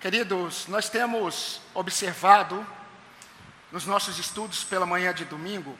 [0.00, 2.64] Queridos, nós temos observado
[3.72, 5.76] nos nossos estudos pela manhã de domingo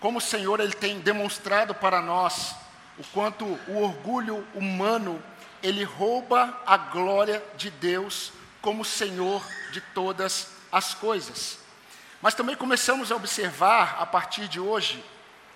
[0.00, 2.54] como o Senhor ele tem demonstrado para nós
[2.98, 5.22] o quanto o orgulho humano
[5.62, 8.32] ele rouba a glória de Deus
[8.62, 11.58] como Senhor de todas as coisas.
[12.22, 15.04] Mas também começamos a observar a partir de hoje,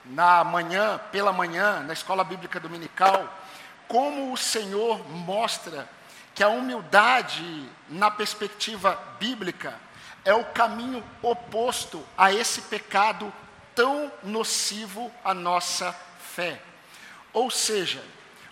[0.05, 3.33] na manhã, pela manhã, na escola bíblica dominical,
[3.89, 5.89] como o Senhor mostra
[6.35, 9.79] que a humildade, na perspectiva bíblica,
[10.25, 13.33] é o caminho oposto a esse pecado
[13.75, 16.61] tão nocivo à nossa fé.
[17.33, 18.03] Ou seja,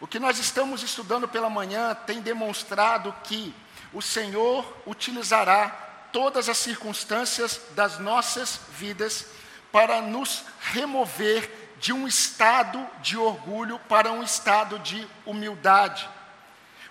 [0.01, 3.55] o que nós estamos estudando pela manhã tem demonstrado que
[3.93, 5.69] o Senhor utilizará
[6.13, 9.27] todas as circunstâncias das nossas vidas
[9.73, 16.09] para nos remover de um estado de orgulho para um estado de humildade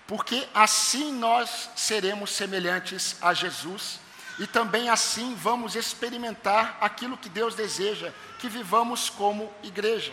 [0.06, 4.00] porque assim nós seremos semelhantes a Jesus
[4.38, 10.12] e também assim vamos experimentar aquilo que Deus deseja, que vivamos como igreja.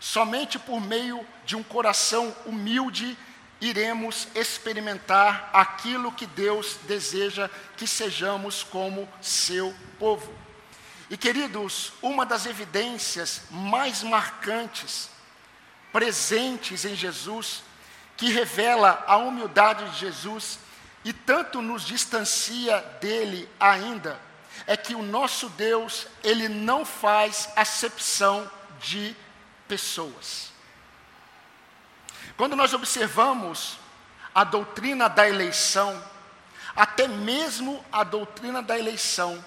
[0.00, 3.16] Somente por meio de um coração humilde
[3.60, 10.32] iremos experimentar aquilo que Deus deseja que sejamos como seu povo.
[11.08, 15.08] E queridos, uma das evidências mais marcantes
[15.92, 17.62] presentes em Jesus
[18.16, 20.58] que revela a humildade de Jesus
[21.04, 24.18] e tanto nos distancia dele ainda,
[24.66, 29.14] é que o nosso Deus, ele não faz acepção de
[29.68, 30.52] pessoas.
[32.36, 33.78] Quando nós observamos
[34.34, 36.02] a doutrina da eleição,
[36.74, 39.44] até mesmo a doutrina da eleição,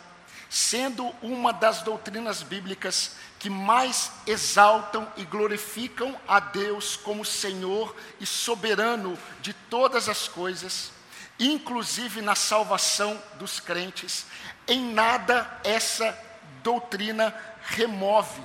[0.50, 8.26] sendo uma das doutrinas bíblicas que mais exaltam e glorificam a Deus como Senhor e
[8.26, 10.92] soberano de todas as coisas,
[11.40, 14.26] inclusive na salvação dos crentes,
[14.68, 16.18] em nada essa
[16.64, 18.42] doutrina remove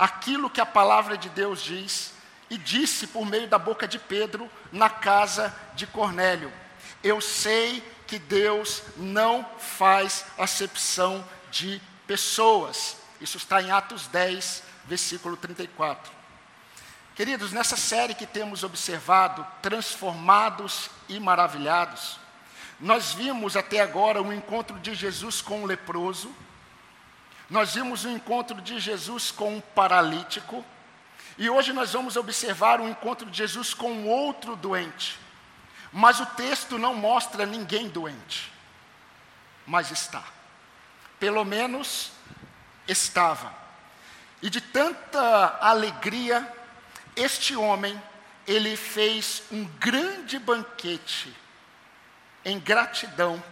[0.00, 2.14] aquilo que a palavra de Deus diz
[2.48, 6.50] e disse por meio da boca de Pedro na casa de Cornélio.
[7.04, 12.96] Eu sei que Deus não faz acepção de pessoas.
[13.20, 16.10] Isso está em Atos 10, versículo 34.
[17.14, 22.18] Queridos, nessa série que temos observado, transformados e maravilhados,
[22.80, 26.34] nós vimos até agora o encontro de Jesus com o leproso,
[27.50, 30.64] nós vimos o encontro de Jesus com um paralítico,
[31.36, 35.18] e hoje nós vamos observar o encontro de Jesus com outro doente.
[35.92, 38.50] Mas o texto não mostra ninguém doente,
[39.66, 40.22] mas está.
[41.18, 42.12] Pelo menos
[42.90, 43.54] estava.
[44.42, 46.50] E de tanta alegria,
[47.14, 48.00] este homem,
[48.46, 51.34] ele fez um grande banquete
[52.44, 53.42] em gratidão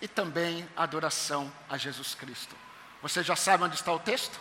[0.00, 2.56] e também adoração a Jesus Cristo.
[3.02, 4.40] Você já sabe onde está o texto?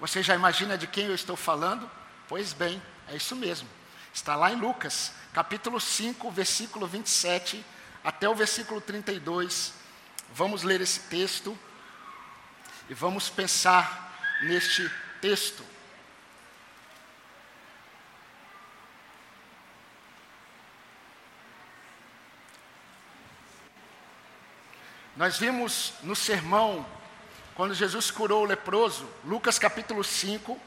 [0.00, 1.88] Você já imagina de quem eu estou falando?
[2.28, 3.68] Pois bem, é isso mesmo.
[4.12, 7.64] Está lá em Lucas, capítulo 5, versículo 27
[8.02, 9.74] até o versículo 32.
[10.34, 11.56] Vamos ler esse texto
[12.88, 15.64] e vamos pensar neste texto.
[25.16, 26.84] Nós vimos no sermão,
[27.54, 30.58] quando Jesus curou o leproso, Lucas capítulo 5,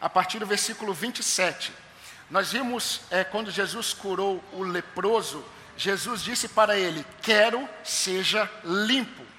[0.00, 1.72] a partir do versículo 27.
[2.28, 5.44] Nós vimos é, quando Jesus curou o leproso,
[5.76, 9.33] Jesus disse para ele: Quero seja limpo.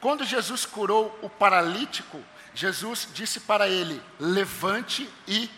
[0.00, 2.22] Quando Jesus curou o paralítico,
[2.54, 5.50] Jesus disse para ele: levante e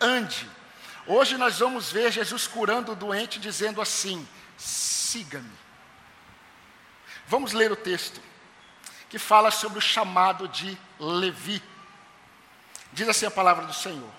[0.00, 0.48] ande.
[1.06, 5.52] Hoje nós vamos ver Jesus curando o doente, dizendo assim: siga-me.
[7.26, 8.20] Vamos ler o texto,
[9.08, 11.62] que fala sobre o chamado de Levi.
[12.92, 14.10] Diz assim a palavra do Senhor.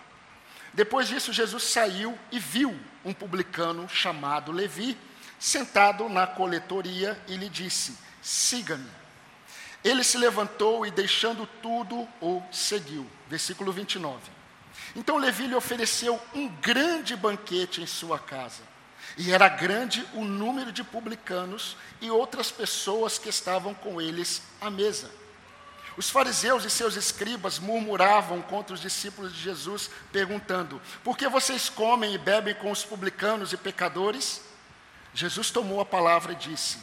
[0.73, 4.97] Depois disso, Jesus saiu e viu um publicano chamado Levi,
[5.37, 9.00] sentado na coletoria, e lhe disse: siga-me.
[9.83, 13.09] Ele se levantou e, deixando tudo, o seguiu.
[13.27, 14.19] Versículo 29.
[14.95, 18.61] Então Levi lhe ofereceu um grande banquete em sua casa.
[19.17, 24.69] E era grande o número de publicanos e outras pessoas que estavam com eles à
[24.69, 25.11] mesa.
[25.97, 31.69] Os fariseus e seus escribas murmuravam contra os discípulos de Jesus, perguntando: Por que vocês
[31.69, 34.41] comem e bebem com os publicanos e pecadores?
[35.13, 36.77] Jesus tomou a palavra e disse: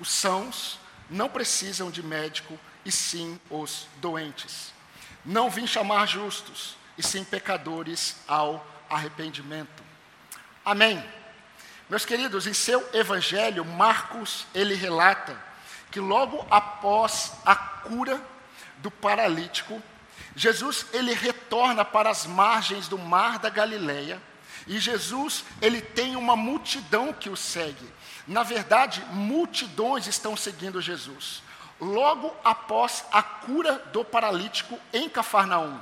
[0.00, 0.78] Os sãos
[1.14, 4.72] não precisam de médico, e sim os doentes.
[5.24, 9.82] Não vim chamar justos, e sim pecadores ao arrependimento.
[10.64, 11.02] Amém.
[11.88, 15.38] Meus queridos, em seu evangelho, Marcos, ele relata
[15.90, 18.20] que logo após a cura
[18.78, 19.80] do paralítico,
[20.34, 24.20] Jesus ele retorna para as margens do mar da Galileia,
[24.66, 27.88] e Jesus ele tem uma multidão que o segue.
[28.26, 31.42] Na verdade, multidões estão seguindo Jesus.
[31.80, 35.78] Logo após a cura do paralítico em Cafarnaum,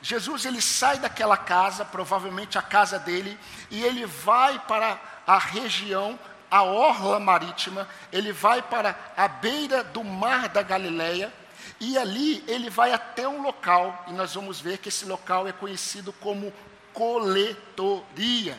[0.00, 3.38] Jesus ele sai daquela casa, provavelmente a casa dele,
[3.70, 6.18] e ele vai para a região,
[6.50, 11.32] a orla marítima, ele vai para a beira do mar da Galileia,
[11.78, 15.52] e ali ele vai até um local, e nós vamos ver que esse local é
[15.52, 16.52] conhecido como
[16.92, 18.58] coletoria.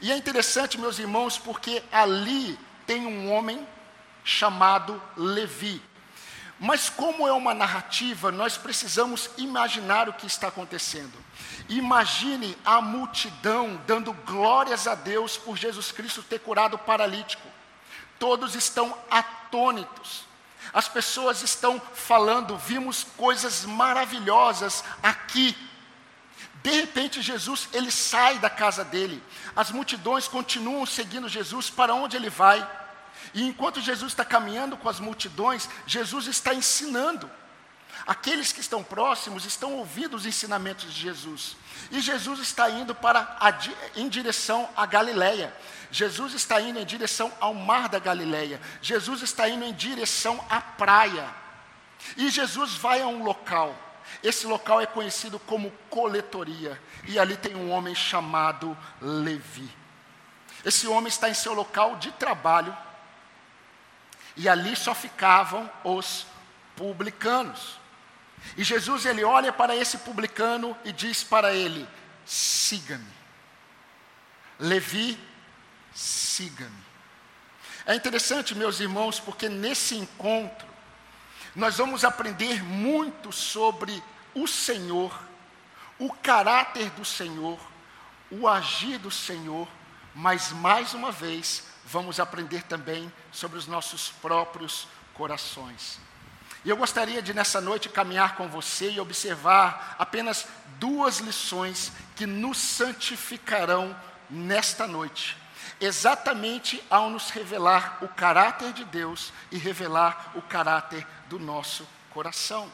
[0.00, 3.66] E é interessante, meus irmãos, porque ali tem um homem
[4.24, 5.82] chamado Levi.
[6.58, 11.12] Mas, como é uma narrativa, nós precisamos imaginar o que está acontecendo.
[11.68, 17.46] Imagine a multidão dando glórias a Deus por Jesus Cristo ter curado o paralítico.
[18.18, 20.24] Todos estão atônitos.
[20.72, 25.56] As pessoas estão falando, vimos coisas maravilhosas aqui.
[26.66, 29.22] De repente, Jesus, ele sai da casa dele.
[29.54, 32.58] As multidões continuam seguindo Jesus para onde ele vai.
[33.32, 37.30] E enquanto Jesus está caminhando com as multidões, Jesus está ensinando.
[38.04, 41.56] Aqueles que estão próximos estão ouvindo os ensinamentos de Jesus.
[41.92, 43.54] E Jesus está indo para a,
[43.94, 45.54] em direção à Galileia.
[45.92, 48.60] Jesus está indo em direção ao mar da Galileia.
[48.82, 51.32] Jesus está indo em direção à praia.
[52.16, 53.85] E Jesus vai a um local.
[54.22, 56.80] Esse local é conhecido como coletoria.
[57.06, 59.70] E ali tem um homem chamado Levi.
[60.64, 62.76] Esse homem está em seu local de trabalho.
[64.36, 66.26] E ali só ficavam os
[66.74, 67.78] publicanos.
[68.56, 71.88] E Jesus ele olha para esse publicano e diz para ele:
[72.24, 73.16] siga-me.
[74.58, 75.18] Levi,
[75.94, 76.86] siga-me.
[77.86, 80.75] É interessante, meus irmãos, porque nesse encontro
[81.56, 84.02] nós vamos aprender muito sobre
[84.34, 85.18] o Senhor,
[85.98, 87.58] o caráter do Senhor,
[88.30, 89.66] o agir do Senhor,
[90.14, 95.98] mas mais uma vez vamos aprender também sobre os nossos próprios corações.
[96.62, 100.46] E eu gostaria de nessa noite caminhar com você e observar apenas
[100.78, 103.96] duas lições que nos santificarão
[104.28, 105.38] nesta noite,
[105.80, 112.72] exatamente ao nos revelar o caráter de Deus e revelar o caráter do nosso coração.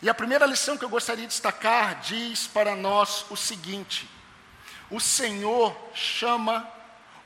[0.00, 4.08] E a primeira lição que eu gostaria de destacar diz para nós o seguinte:
[4.90, 6.68] o Senhor chama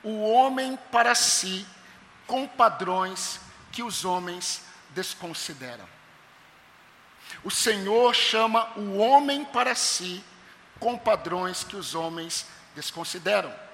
[0.03, 1.65] o homem para si
[2.25, 3.39] com padrões
[3.71, 5.87] que os homens desconsideram.
[7.43, 10.23] O Senhor chama o homem para si
[10.79, 12.45] com padrões que os homens
[12.75, 13.66] desconsideram.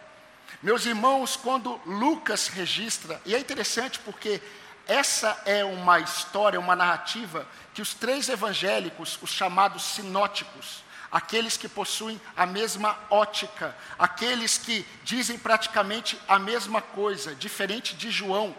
[0.64, 4.42] Meus irmãos, quando Lucas registra, e é interessante porque
[4.88, 11.68] essa é uma história, uma narrativa que os três evangélicos, os chamados sinóticos, aqueles que
[11.68, 18.56] possuem a mesma ótica, aqueles que dizem praticamente a mesma coisa, diferente de João,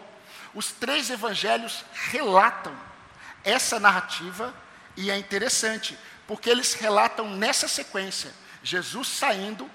[0.53, 2.77] os três evangelhos relatam
[3.43, 4.53] essa narrativa
[4.95, 5.97] e é interessante,
[6.27, 8.31] porque eles relatam nessa sequência:
[8.61, 9.67] Jesus saindo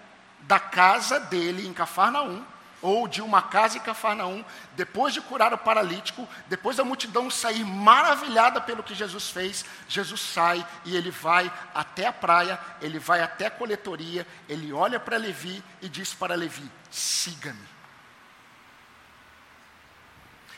[0.50, 2.44] da casa dele em Cafarnaum,
[2.82, 7.64] ou de uma casa em Cafarnaum, depois de curar o paralítico, depois da multidão sair
[7.64, 13.23] maravilhada pelo que Jesus fez, Jesus sai e ele vai até a praia, ele vai
[13.23, 17.69] até a coletoria, ele olha para Levi e diz para Levi: siga-me.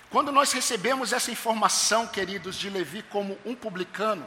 [0.09, 4.27] Quando nós recebemos essa informação, queridos, de Levi como um publicano,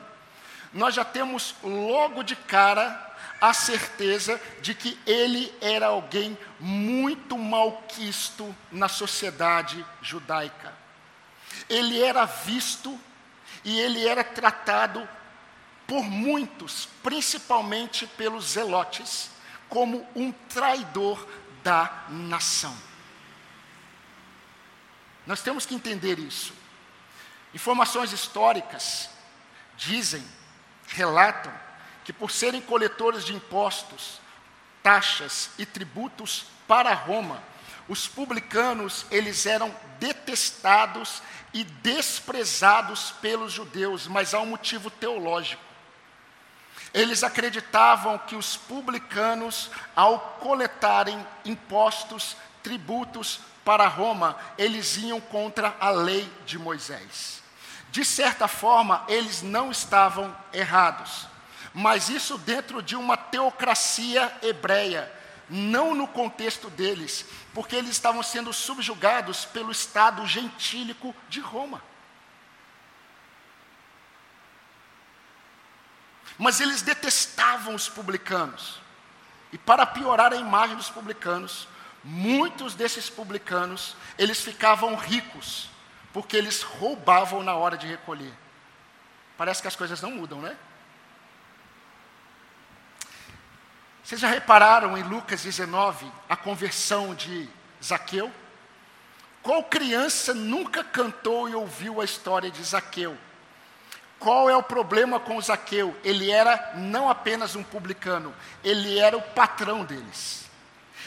[0.76, 8.54] nós já temos logo de cara a certeza de que ele era alguém muito malquisto
[8.70, 10.74] na sociedade judaica.
[11.70, 13.00] Ele era visto
[13.64, 15.08] e ele era tratado
[15.88, 19.30] por muitos, principalmente pelos zelotes,
[19.70, 21.26] como um traidor
[21.64, 22.76] da nação.
[25.26, 26.54] Nós temos que entender isso.
[27.54, 29.10] Informações históricas
[29.78, 30.35] dizem,
[30.88, 31.54] relatam,
[32.04, 34.20] que por serem coletores de impostos,
[34.84, 37.42] taxas e tributos para Roma,
[37.88, 41.22] os publicanos, eles eram detestados
[41.54, 45.64] e desprezados pelos judeus, mas há um motivo teológico.
[46.94, 55.90] Eles acreditavam que os publicanos, ao coletarem impostos, tributos para Roma, eles iam contra a
[55.90, 57.44] lei de Moisés.
[57.96, 61.30] De certa forma, eles não estavam errados,
[61.74, 65.10] mas isso dentro de uma teocracia hebreia,
[65.50, 71.82] não no contexto deles, porque eles estavam sendo subjugados pelo Estado gentílico de Roma.
[76.38, 78.82] Mas eles detestavam os publicanos.
[79.54, 81.66] E para piorar a imagem dos publicanos,
[82.04, 85.70] muitos desses publicanos, eles ficavam ricos,
[86.16, 88.32] porque eles roubavam na hora de recolher.
[89.38, 90.56] Parece que as coisas não mudam, né?
[94.02, 97.50] Vocês já repararam em Lucas 19 a conversão de
[97.84, 98.32] Zaqueu?
[99.44, 103.18] Qual criança nunca cantou e ouviu a história de Zaqueu?
[104.18, 105.94] Qual é o problema com Zaqueu?
[106.02, 110.50] Ele era não apenas um publicano, ele era o patrão deles.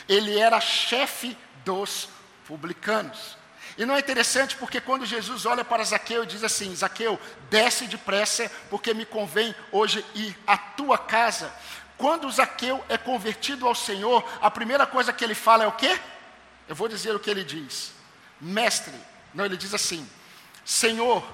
[0.06, 1.34] Ele era chefe
[1.64, 2.10] dos
[2.46, 3.37] publicanos.
[3.78, 7.18] E não é interessante porque quando Jesus olha para Zaqueu e diz assim: Zaqueu,
[7.48, 11.54] desce depressa, porque me convém hoje ir à tua casa.
[11.96, 15.96] Quando Zaqueu é convertido ao Senhor, a primeira coisa que ele fala é o quê?
[16.66, 17.92] Eu vou dizer o que ele diz.
[18.40, 18.94] Mestre,
[19.32, 20.08] não, ele diz assim:
[20.64, 21.24] Senhor,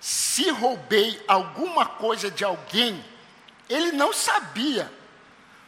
[0.00, 3.04] se roubei alguma coisa de alguém,
[3.68, 4.88] ele não sabia,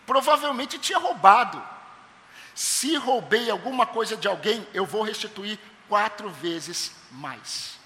[0.06, 1.60] provavelmente tinha roubado.
[2.54, 5.58] Se roubei alguma coisa de alguém, eu vou restituir
[5.90, 7.78] quatro vezes mais.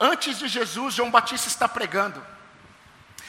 [0.00, 2.24] Antes de Jesus, João Batista está pregando.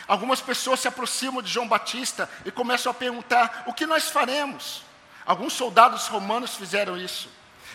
[0.08, 4.84] Algumas pessoas se aproximam de João Batista e começam a perguntar: o que nós faremos?
[5.26, 7.30] Alguns soldados romanos fizeram isso.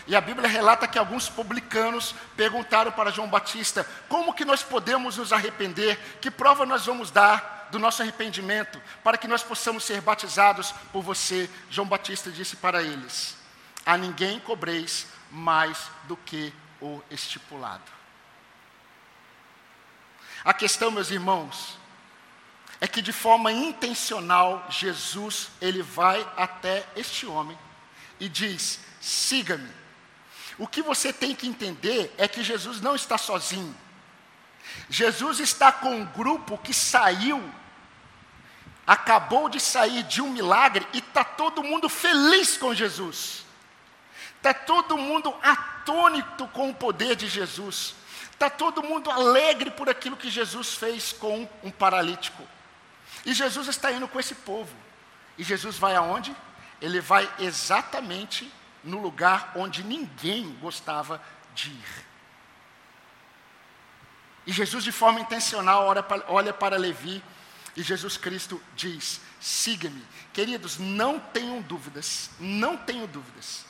[0.07, 5.17] E a Bíblia relata que alguns publicanos perguntaram para João Batista: como que nós podemos
[5.17, 5.97] nos arrepender?
[6.19, 11.03] Que prova nós vamos dar do nosso arrependimento para que nós possamos ser batizados por
[11.03, 11.49] você?
[11.69, 13.44] João Batista disse para eles:
[13.85, 17.83] a ninguém cobreis mais do que o estipulado.
[20.43, 21.77] A questão, meus irmãos,
[22.79, 27.57] é que de forma intencional Jesus ele vai até este homem
[28.19, 29.71] e diz: "Siga-me".
[30.57, 33.75] O que você tem que entender é que Jesus não está sozinho.
[34.89, 37.43] Jesus está com um grupo que saiu,
[38.85, 43.44] acabou de sair de um milagre e está todo mundo feliz com Jesus.
[44.45, 47.95] Está todo mundo atônito com o poder de Jesus.
[48.31, 52.43] Está todo mundo alegre por aquilo que Jesus fez com um paralítico.
[53.25, 54.71] E Jesus está indo com esse povo.
[55.35, 56.35] E Jesus vai aonde?
[56.79, 61.19] Ele vai exatamente no lugar onde ninguém gostava
[61.55, 62.05] de ir.
[64.45, 65.91] E Jesus, de forma intencional,
[66.27, 67.23] olha para, Levi
[67.75, 70.05] e Jesus Cristo diz: siga-me.
[70.31, 73.65] Queridos, não tenham dúvidas, não tenham dúvidas,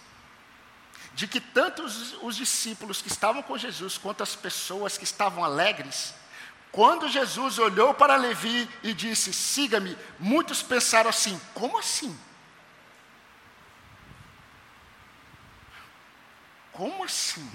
[1.16, 5.46] de que tanto os, os discípulos que estavam com Jesus, quanto as pessoas que estavam
[5.46, 6.14] alegres,
[6.74, 12.20] quando Jesus olhou para Levi e disse: Siga-me, muitos pensaram assim: como assim?
[16.74, 17.50] Como assim?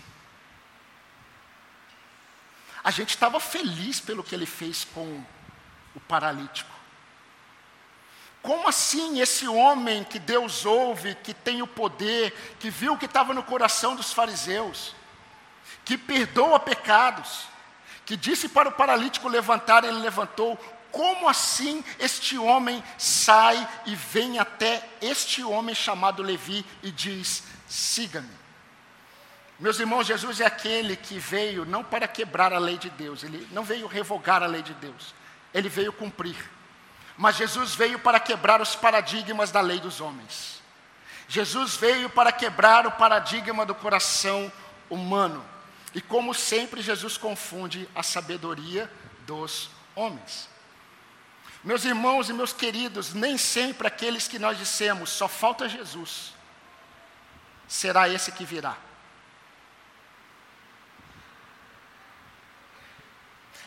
[2.82, 5.22] A gente estava feliz pelo que ele fez com
[5.94, 6.79] o paralítico.
[8.42, 13.04] Como assim esse homem que Deus ouve, que tem o poder, que viu o que
[13.04, 14.94] estava no coração dos fariseus,
[15.84, 17.44] que perdoa pecados,
[18.06, 20.56] que disse para o paralítico levantar, ele levantou.
[20.90, 28.40] Como assim este homem sai e vem até este homem chamado Levi e diz: siga-me?
[29.58, 33.46] Meus irmãos, Jesus é aquele que veio não para quebrar a lei de Deus, ele
[33.52, 35.14] não veio revogar a lei de Deus,
[35.52, 36.36] ele veio cumprir.
[37.20, 40.62] Mas Jesus veio para quebrar os paradigmas da lei dos homens.
[41.28, 44.50] Jesus veio para quebrar o paradigma do coração
[44.88, 45.44] humano.
[45.94, 48.90] E como sempre, Jesus confunde a sabedoria
[49.26, 50.48] dos homens.
[51.62, 56.32] Meus irmãos e meus queridos, nem sempre aqueles que nós dissemos só falta Jesus,
[57.68, 58.78] será esse que virá.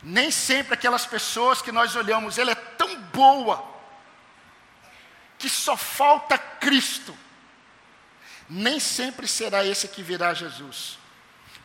[0.03, 3.63] Nem sempre aquelas pessoas que nós olhamos, ela é tão boa,
[5.39, 7.17] que só falta Cristo.
[8.49, 10.97] Nem sempre será esse que virá Jesus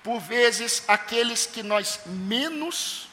[0.08, 3.08] por vezes, aqueles que nós menos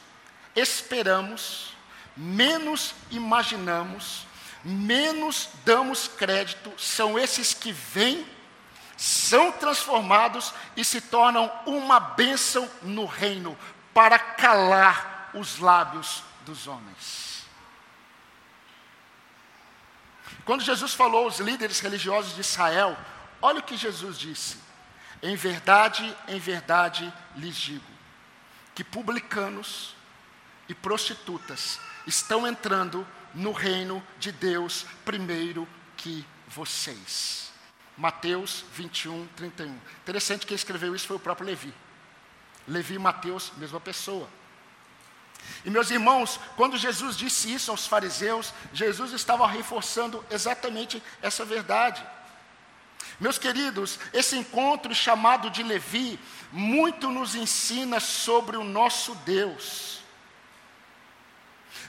[0.54, 1.74] esperamos,
[2.16, 4.26] menos imaginamos,
[4.64, 8.26] menos damos crédito, são esses que vêm,
[8.96, 13.58] são transformados e se tornam uma bênção no reino,
[13.92, 17.44] para calar os lábios dos homens.
[20.44, 22.96] Quando Jesus falou aos líderes religiosos de Israel,
[23.42, 24.58] olha o que Jesus disse:
[25.22, 27.84] em verdade, em verdade lhes digo,
[28.74, 29.94] que publicanos
[30.68, 35.66] e prostitutas estão entrando no reino de Deus primeiro
[35.96, 37.52] que vocês.
[37.96, 39.74] Mateus 21, 31.
[40.02, 41.72] Interessante que quem escreveu isso foi o próprio Levi.
[42.68, 44.28] Levi e Mateus, mesma pessoa.
[45.64, 52.06] E meus irmãos, quando Jesus disse isso aos fariseus, Jesus estava reforçando exatamente essa verdade.
[53.18, 56.20] Meus queridos, esse encontro chamado de Levi
[56.52, 60.02] muito nos ensina sobre o nosso Deus.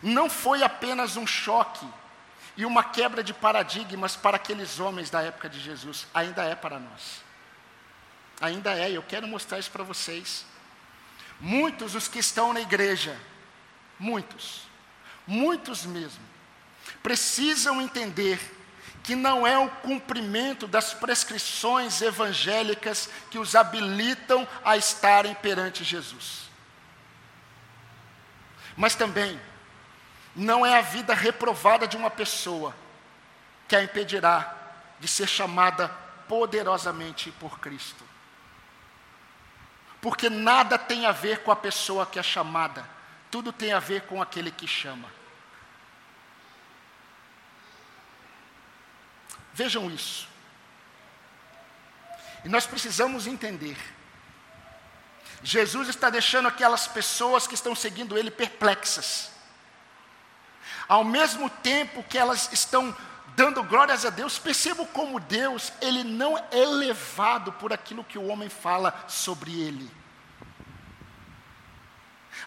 [0.01, 1.85] Não foi apenas um choque
[2.55, 6.79] e uma quebra de paradigmas para aqueles homens da época de Jesus, ainda é para
[6.79, 7.21] nós.
[8.39, 10.45] Ainda é, eu quero mostrar isso para vocês.
[11.39, 13.19] Muitos os que estão na igreja,
[13.99, 14.61] muitos,
[15.25, 16.23] muitos mesmo,
[17.01, 18.39] precisam entender
[19.03, 26.49] que não é o cumprimento das prescrições evangélicas que os habilitam a estarem perante Jesus.
[28.75, 29.39] Mas também,
[30.35, 32.75] não é a vida reprovada de uma pessoa
[33.67, 34.55] que a impedirá
[34.99, 35.89] de ser chamada
[36.27, 38.03] poderosamente por Cristo.
[40.01, 42.87] Porque nada tem a ver com a pessoa que é chamada,
[43.29, 45.09] tudo tem a ver com aquele que chama.
[49.53, 50.27] Vejam isso.
[52.45, 53.77] E nós precisamos entender.
[55.43, 59.31] Jesus está deixando aquelas pessoas que estão seguindo ele perplexas.
[60.87, 62.95] Ao mesmo tempo que elas estão
[63.35, 68.27] dando glórias a Deus, percebam como Deus, ele não é levado por aquilo que o
[68.27, 69.91] homem fala sobre ele.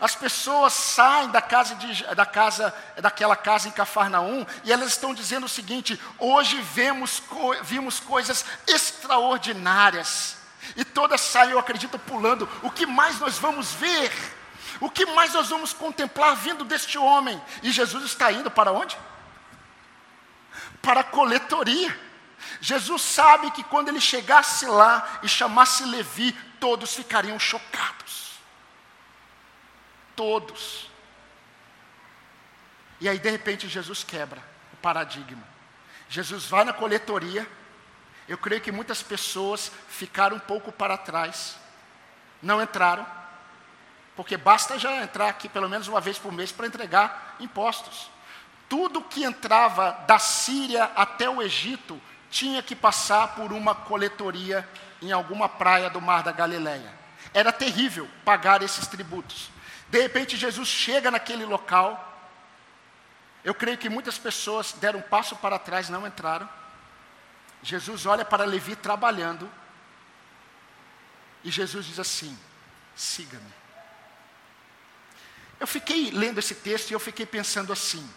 [0.00, 5.12] As pessoas saem da casa, de, da casa daquela casa em Cafarnaum e elas estão
[5.12, 7.23] dizendo o seguinte: hoje vemos,
[7.62, 10.38] vimos coisas extraordinárias.
[10.75, 12.49] E todas saem, eu acredito, pulando.
[12.62, 14.11] O que mais nós vamos ver?
[14.80, 17.40] O que mais nós vamos contemplar vindo deste homem?
[17.62, 18.97] E Jesus está indo para onde?
[20.80, 21.99] Para a coletoria.
[22.59, 28.29] Jesus sabe que quando ele chegasse lá e chamasse Levi, todos ficariam chocados
[30.21, 30.87] todos.
[33.00, 34.39] E aí, de repente, Jesus quebra
[34.71, 35.43] o paradigma.
[36.11, 37.49] Jesus vai na coletoria.
[38.28, 41.56] Eu creio que muitas pessoas ficaram um pouco para trás,
[42.43, 43.06] não entraram,
[44.15, 48.11] porque basta já entrar aqui pelo menos uma vez por mês para entregar impostos.
[48.69, 51.99] Tudo que entrava da Síria até o Egito
[52.30, 54.69] tinha que passar por uma coletoria
[55.00, 56.93] em alguma praia do Mar da Galileia.
[57.33, 59.50] Era terrível pagar esses tributos.
[59.91, 62.07] De repente, Jesus chega naquele local.
[63.43, 66.49] Eu creio que muitas pessoas deram um passo para trás, não entraram.
[67.63, 69.50] Jesus olha para Levi trabalhando.
[71.43, 72.39] E Jesus diz assim:
[72.95, 73.61] siga-me.
[75.59, 78.09] Eu fiquei lendo esse texto e eu fiquei pensando assim: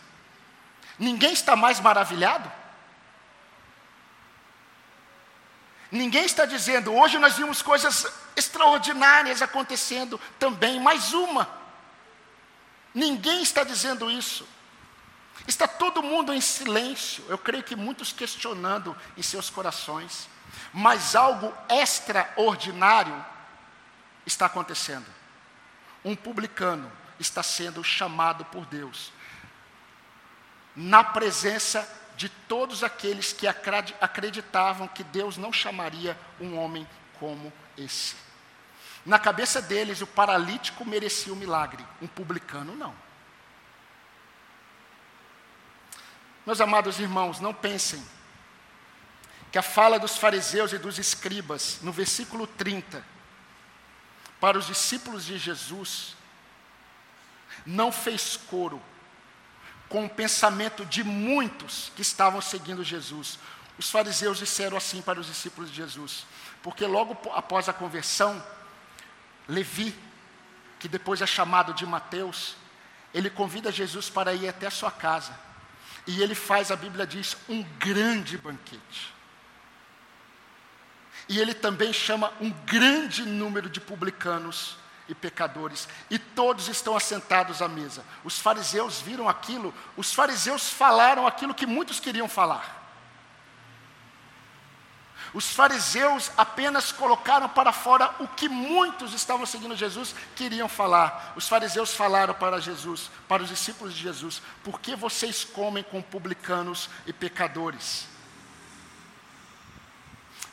[1.00, 2.52] ninguém está mais maravilhado?
[5.92, 11.63] Ninguém está dizendo, hoje nós vimos coisas extraordinárias acontecendo também, mais uma.
[12.94, 14.48] Ninguém está dizendo isso.
[15.48, 17.24] Está todo mundo em silêncio.
[17.28, 20.30] Eu creio que muitos questionando em seus corações.
[20.72, 23.26] Mas algo extraordinário
[24.26, 25.06] está acontecendo.
[26.06, 29.12] Um publicano está sendo chamado por Deus.
[30.76, 36.88] Na presença de todos aqueles que acreditavam que Deus não chamaria um homem
[37.20, 38.23] como esse.
[39.06, 42.96] Na cabeça deles, o paralítico merecia o milagre, um publicano não.
[46.46, 48.04] Meus amados irmãos, não pensem
[49.52, 53.04] que a fala dos fariseus e dos escribas, no versículo 30,
[54.40, 56.16] para os discípulos de Jesus,
[57.66, 58.82] não fez coro
[59.88, 63.38] com o pensamento de muitos que estavam seguindo Jesus.
[63.78, 66.26] Os fariseus disseram assim para os discípulos de Jesus,
[66.62, 68.44] porque logo após a conversão,
[69.48, 69.96] Levi,
[70.80, 72.56] que depois é chamado de Mateus,
[73.14, 75.38] ele convida Jesus para ir até a sua casa.
[76.06, 79.14] E ele faz, a Bíblia diz, um grande banquete.
[81.30, 84.78] E ele também chama um grande número de publicanos
[85.08, 88.06] e pecadores, e todos estão assentados à mesa.
[88.24, 92.83] Os fariseus viram aquilo, os fariseus falaram aquilo que muitos queriam falar.
[95.34, 101.34] Os fariseus apenas colocaram para fora o que muitos estavam seguindo Jesus queriam falar.
[101.36, 106.02] Os fariseus falaram para Jesus, para os discípulos de Jesus: por que vocês comem com
[106.04, 108.08] publicanos e pecadores?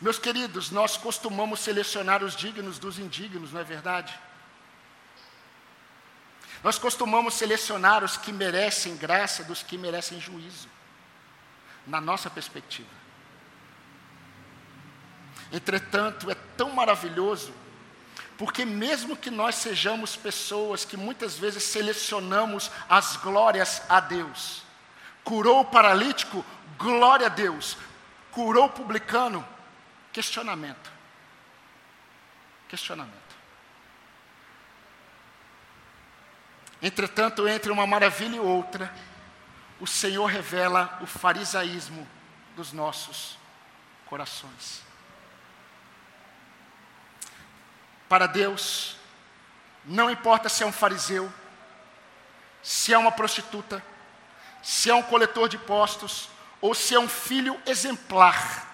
[0.01, 4.19] Meus queridos, nós costumamos selecionar os dignos dos indignos, não é verdade?
[6.65, 10.69] Nós costumamos selecionar os que merecem graça dos que merecem juízo.
[11.87, 13.00] na nossa perspectiva.
[15.53, 17.53] Entretanto, é tão maravilhoso,
[18.39, 24.63] porque mesmo que nós sejamos pessoas que muitas vezes selecionamos as glórias a Deus,
[25.25, 26.45] curou o paralítico,
[26.79, 27.77] glória a Deus,
[28.31, 29.47] curou o publicano,
[30.13, 30.91] questionamento.
[32.69, 33.19] Questionamento.
[36.81, 38.95] Entretanto, entre uma maravilha e outra,
[39.81, 42.09] o Senhor revela o farisaísmo
[42.57, 43.37] dos nossos
[44.07, 44.90] corações.
[48.11, 48.97] Para Deus,
[49.85, 51.33] não importa se é um fariseu,
[52.61, 53.81] se é uma prostituta,
[54.61, 56.29] se é um coletor de postos
[56.61, 58.67] ou se é um filho exemplar.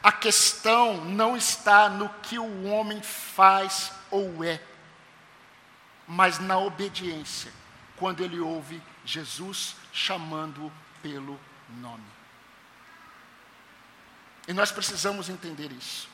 [0.00, 4.62] A questão não está no que o homem faz ou é,
[6.06, 7.52] mas na obediência,
[7.96, 10.72] quando ele ouve Jesus chamando-o
[11.02, 11.36] pelo
[11.68, 12.06] nome.
[14.46, 16.13] E nós precisamos entender isso.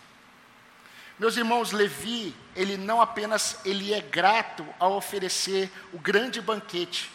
[1.20, 7.10] Meus irmãos, Levi, ele não apenas ele é grato ao oferecer o grande banquete,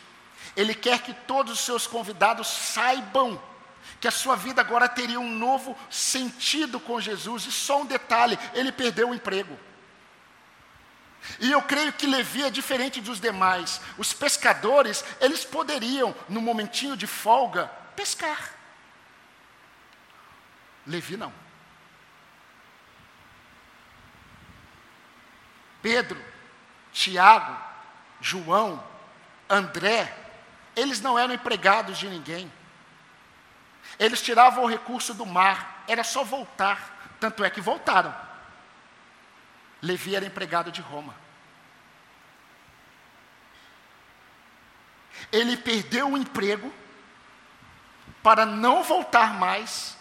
[0.55, 3.41] ele quer que todos os seus convidados saibam
[3.99, 7.47] que a sua vida agora teria um novo sentido com Jesus.
[7.47, 9.57] E só um detalhe: ele perdeu o emprego.
[11.39, 13.81] E eu creio que Levi é diferente dos demais.
[13.97, 17.65] Os pescadores, eles poderiam, no momentinho de folga,
[17.95, 18.53] pescar.
[20.85, 21.44] Levi não.
[25.85, 26.19] Pedro,
[26.91, 27.55] Tiago,
[28.19, 28.83] João,
[29.47, 30.11] André,
[30.75, 32.51] eles não eram empregados de ninguém.
[33.99, 37.15] Eles tiravam o recurso do mar, era só voltar.
[37.19, 38.11] Tanto é que voltaram.
[39.79, 41.13] Levi era empregado de Roma.
[45.31, 46.73] Ele perdeu o emprego
[48.23, 49.95] para não voltar mais,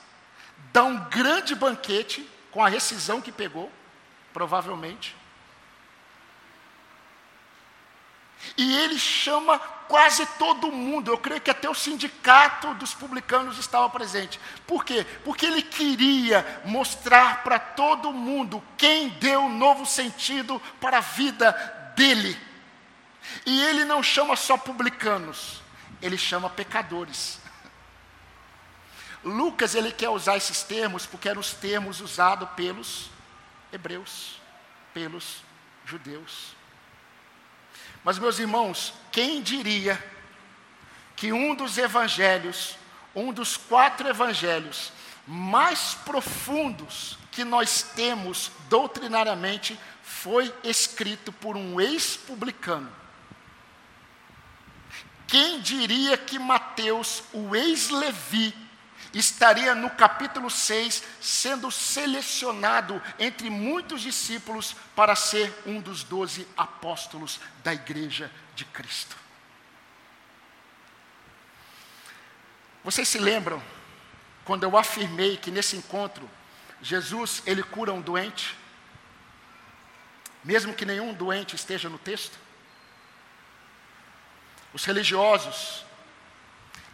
[0.72, 3.70] dar um grande banquete com a rescisão que pegou,
[4.32, 5.14] provavelmente.
[8.56, 13.88] E ele chama quase todo mundo, eu creio que até o sindicato dos publicanos estava
[13.90, 14.40] presente.
[14.66, 15.06] Por quê?
[15.24, 21.52] Porque ele queria mostrar para todo mundo quem deu novo sentido para a vida
[21.96, 22.38] dele.
[23.46, 25.62] E ele não chama só publicanos,
[26.00, 27.40] ele chama pecadores.
[29.24, 33.10] Lucas ele quer usar esses termos porque eram os termos usados pelos
[33.72, 34.40] hebreus,
[34.92, 35.42] pelos
[35.84, 36.54] judeus.
[38.04, 40.02] Mas, meus irmãos, quem diria
[41.16, 42.76] que um dos evangelhos,
[43.14, 44.92] um dos quatro evangelhos
[45.26, 52.92] mais profundos que nós temos doutrinariamente, foi escrito por um ex-publicano?
[55.26, 58.54] Quem diria que Mateus, o ex-levi,
[59.14, 67.40] estaria no capítulo 6 sendo selecionado entre muitos discípulos para ser um dos doze apóstolos
[67.62, 69.16] da igreja de Cristo.
[72.82, 73.62] Vocês se lembram
[74.44, 76.28] quando eu afirmei que nesse encontro
[76.82, 78.56] Jesus ele cura um doente,
[80.42, 82.38] mesmo que nenhum doente esteja no texto?
[84.74, 85.84] Os religiosos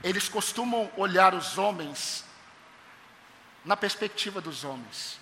[0.03, 2.25] eles costumam olhar os homens
[3.65, 5.19] na perspectiva dos homens.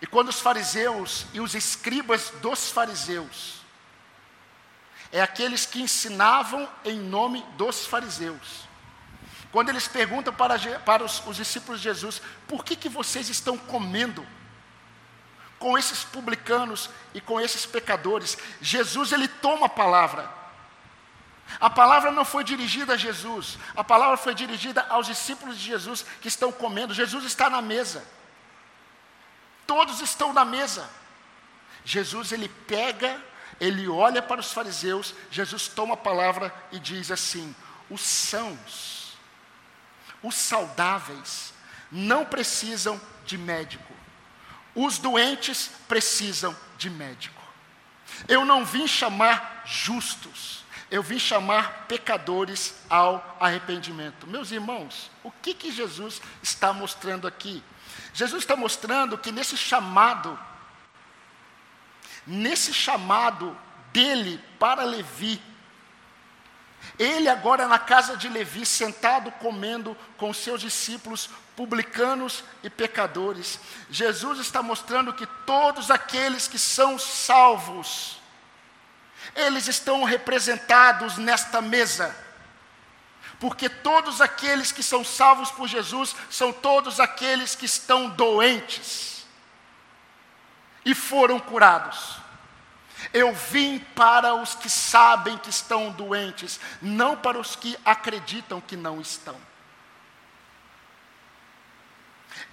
[0.00, 3.62] E quando os fariseus e os escribas dos fariseus,
[5.12, 8.66] é aqueles que ensinavam em nome dos fariseus.
[9.52, 13.58] Quando eles perguntam para, para os, os, discípulos de Jesus, por que, que vocês estão
[13.58, 14.26] comendo
[15.58, 18.38] com esses publicanos e com esses pecadores?
[18.60, 20.41] Jesus, ele toma a palavra.
[21.60, 26.04] A palavra não foi dirigida a Jesus, a palavra foi dirigida aos discípulos de Jesus
[26.20, 26.94] que estão comendo.
[26.94, 28.04] Jesus está na mesa.
[29.66, 30.88] Todos estão na mesa.
[31.84, 33.20] Jesus ele pega,
[33.60, 37.54] ele olha para os fariseus, Jesus toma a palavra e diz assim:
[37.90, 39.16] os sãos,
[40.22, 41.52] os saudáveis,
[41.90, 43.92] não precisam de médico,
[44.74, 47.42] os doentes precisam de médico.
[48.28, 54.26] Eu não vim chamar justos, eu vim chamar pecadores ao arrependimento.
[54.26, 57.64] Meus irmãos, o que, que Jesus está mostrando aqui?
[58.12, 60.38] Jesus está mostrando que nesse chamado,
[62.26, 63.56] nesse chamado
[63.90, 65.40] dele para Levi,
[66.98, 74.40] ele agora na casa de Levi, sentado comendo com seus discípulos, publicanos e pecadores, Jesus
[74.40, 78.20] está mostrando que todos aqueles que são salvos,
[79.34, 82.14] eles estão representados nesta mesa.
[83.38, 89.26] porque todos aqueles que são salvos por Jesus são todos aqueles que estão doentes
[90.84, 92.18] e foram curados.
[93.12, 98.76] Eu vim para os que sabem que estão doentes, não para os que acreditam que
[98.76, 99.36] não estão.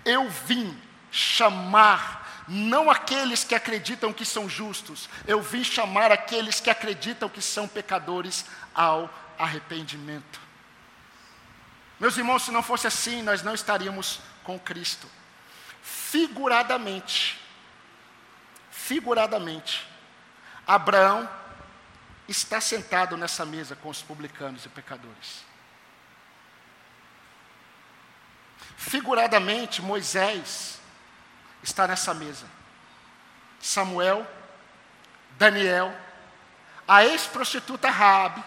[0.03, 0.75] Eu vim
[1.11, 7.43] chamar não aqueles que acreditam que são justos, eu vim chamar aqueles que acreditam que
[7.43, 9.07] são pecadores ao
[9.37, 10.41] arrependimento.
[11.99, 15.07] Meus irmãos, se não fosse assim, nós não estaríamos com Cristo.
[15.83, 17.39] Figuradamente,
[18.71, 19.87] figuradamente,
[20.65, 21.29] Abraão
[22.27, 25.43] está sentado nessa mesa com os publicanos e pecadores.
[28.75, 30.79] Figuradamente, Moisés
[31.63, 32.45] está nessa mesa.
[33.59, 34.25] Samuel,
[35.37, 35.95] Daniel,
[36.87, 38.43] a ex-prostituta Raabe,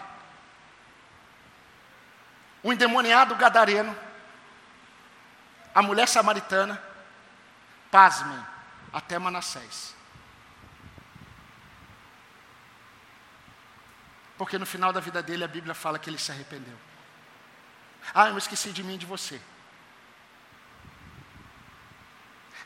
[2.61, 3.95] o endemoniado gadareno,
[5.73, 6.81] a mulher samaritana,
[7.91, 8.39] pasmem,
[8.91, 9.95] até Manassés.
[14.37, 16.77] Porque no final da vida dele a Bíblia fala que ele se arrependeu.
[18.13, 19.39] Ah, eu esqueci de mim e de você.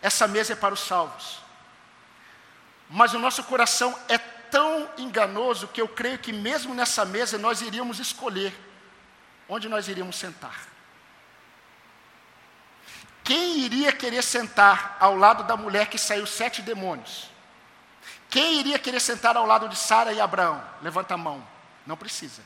[0.02, 1.40] Essa mesa é para os salvos.
[2.90, 7.62] Mas o nosso coração é tão enganoso que eu creio que mesmo nessa mesa nós
[7.62, 8.54] iríamos escolher
[9.50, 10.68] onde nós iríamos sentar.
[13.24, 17.30] Quem iria querer sentar ao lado da mulher que saiu sete demônios?
[18.30, 20.64] Quem iria querer sentar ao lado de Sara e Abraão?
[20.82, 21.46] Levanta a mão.
[21.86, 22.42] Não precisa.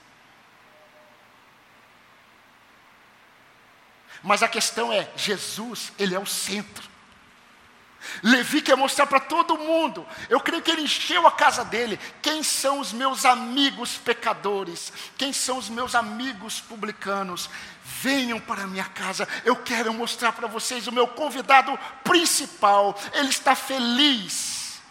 [4.24, 6.91] Mas a questão é: Jesus, Ele é o centro.
[8.24, 10.06] Levi quer mostrar para todo mundo.
[10.30, 12.00] Eu creio que ele encheu a casa dele.
[12.22, 14.92] Quem são os meus amigos pecadores?
[15.18, 17.50] Quem são os meus amigos publicanos?
[17.84, 19.28] Venham para a minha casa.
[19.46, 22.98] Eu quero mostrar para vocês o meu convidado principal.
[23.14, 24.82] Ele está feliz.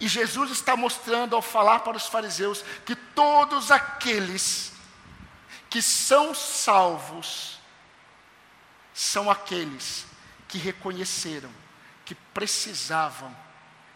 [0.00, 4.72] E Jesus está mostrando ao falar para os fariseus que todos aqueles
[5.70, 7.58] que são salvos
[8.92, 10.06] são aqueles
[10.52, 11.50] que reconheceram
[12.04, 13.34] que precisavam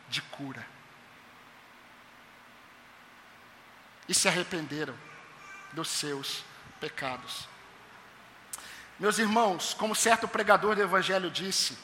[0.08, 0.66] de cura.
[4.08, 4.96] E se arrependeram
[5.74, 6.42] dos seus
[6.80, 7.46] pecados.
[8.98, 11.76] Meus irmãos, como certo pregador do Evangelho disse,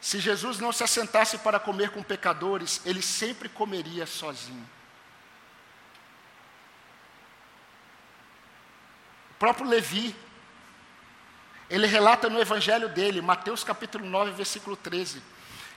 [0.00, 4.70] se Jesus não se assentasse para comer com pecadores, ele sempre comeria sozinho.
[9.32, 10.14] O próprio Levi,
[11.72, 15.22] ele relata no evangelho dele, Mateus capítulo 9, versículo 13,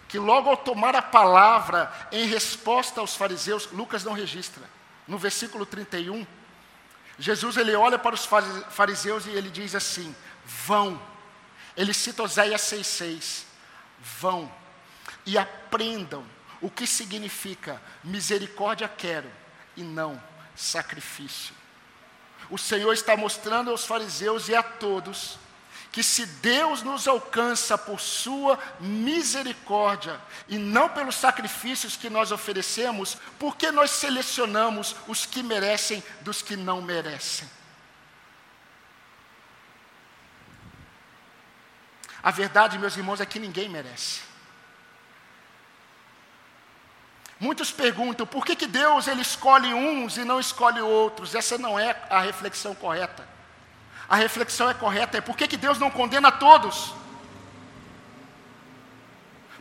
[0.10, 4.62] que logo ao tomar a palavra em resposta aos fariseus, Lucas não registra,
[5.08, 6.28] no versículo 31,
[7.18, 8.28] Jesus ele olha para os
[8.72, 11.02] fariseus e ele diz assim: vão.
[11.78, 13.44] Ele cita Oséias 6,6:
[14.20, 14.52] vão
[15.26, 16.26] e aprendam
[16.60, 19.32] o que significa misericórdia quero
[19.78, 20.22] e não
[20.58, 21.56] sacrifício.
[22.50, 25.40] O Senhor está mostrando aos fariseus e a todos
[25.96, 33.16] que se Deus nos alcança por Sua misericórdia e não pelos sacrifícios que nós oferecemos,
[33.40, 37.50] por que nós selecionamos os que merecem dos que não merecem?
[42.22, 44.20] A verdade, meus irmãos, é que ninguém merece.
[47.40, 51.34] Muitos perguntam por que, que Deus ele escolhe uns e não escolhe outros.
[51.34, 53.35] Essa não é a reflexão correta.
[54.08, 56.94] A reflexão é correta, é por que, que Deus não condena todos?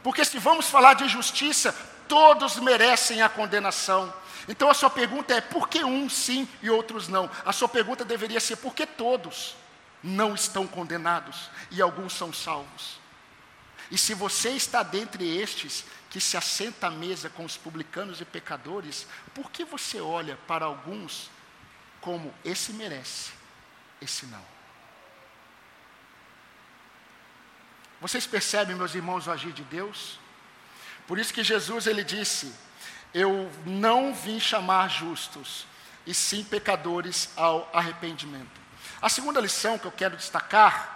[0.02, 1.72] Porque se vamos falar de justiça,
[2.07, 4.12] todos merecem a condenação.
[4.46, 7.30] Então a sua pergunta é por que uns sim e outros não?
[7.44, 9.57] A sua pergunta deveria ser por que todos
[10.02, 13.00] não estão condenados e alguns são salvos?
[13.90, 18.24] E se você está dentre estes que se assenta à mesa com os publicanos e
[18.26, 21.30] pecadores, por que você olha para alguns
[22.02, 23.43] como esse merece
[24.05, 24.45] esse não.
[28.01, 30.19] Vocês percebem, meus irmãos, o agir de Deus?
[31.07, 32.55] Por isso que Jesus ele disse:
[33.12, 35.67] Eu não vim chamar justos,
[36.07, 38.61] e sim pecadores ao arrependimento.
[39.01, 40.95] A segunda lição que eu quero destacar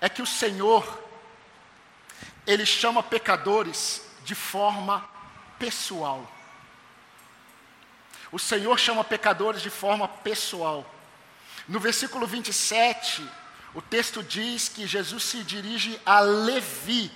[0.00, 1.04] é que o Senhor
[2.46, 5.06] ele chama pecadores de forma
[5.58, 6.35] pessoal.
[8.36, 10.84] O Senhor chama pecadores de forma pessoal.
[11.66, 13.26] No versículo 27,
[13.72, 17.10] o texto diz que Jesus se dirige a Levi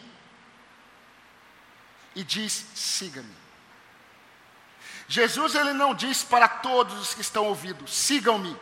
[2.17, 3.37] e diz: siga-me.
[5.07, 8.57] Jesus ele não diz para todos os que estão ouvindo: sigam-me.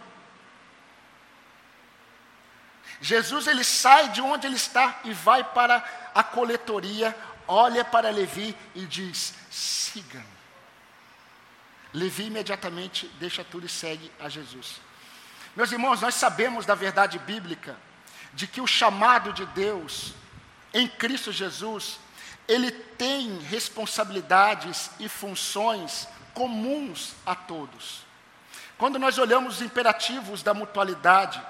[3.01, 7.17] Jesus ele sai de onde ele está e vai para a coletoria,
[7.47, 10.38] olha para Levi e diz: siga-me.
[11.93, 14.81] Levi imediatamente deixa tudo e segue a Jesus.
[15.57, 17.77] Meus irmãos, nós sabemos da verdade bíblica
[18.33, 20.13] de que o chamado de Deus
[20.73, 21.99] em Cristo Jesus,
[22.47, 28.07] ele tem responsabilidades e funções comuns a todos.
[28.77, 31.43] Quando nós olhamos os imperativos da mutualidade,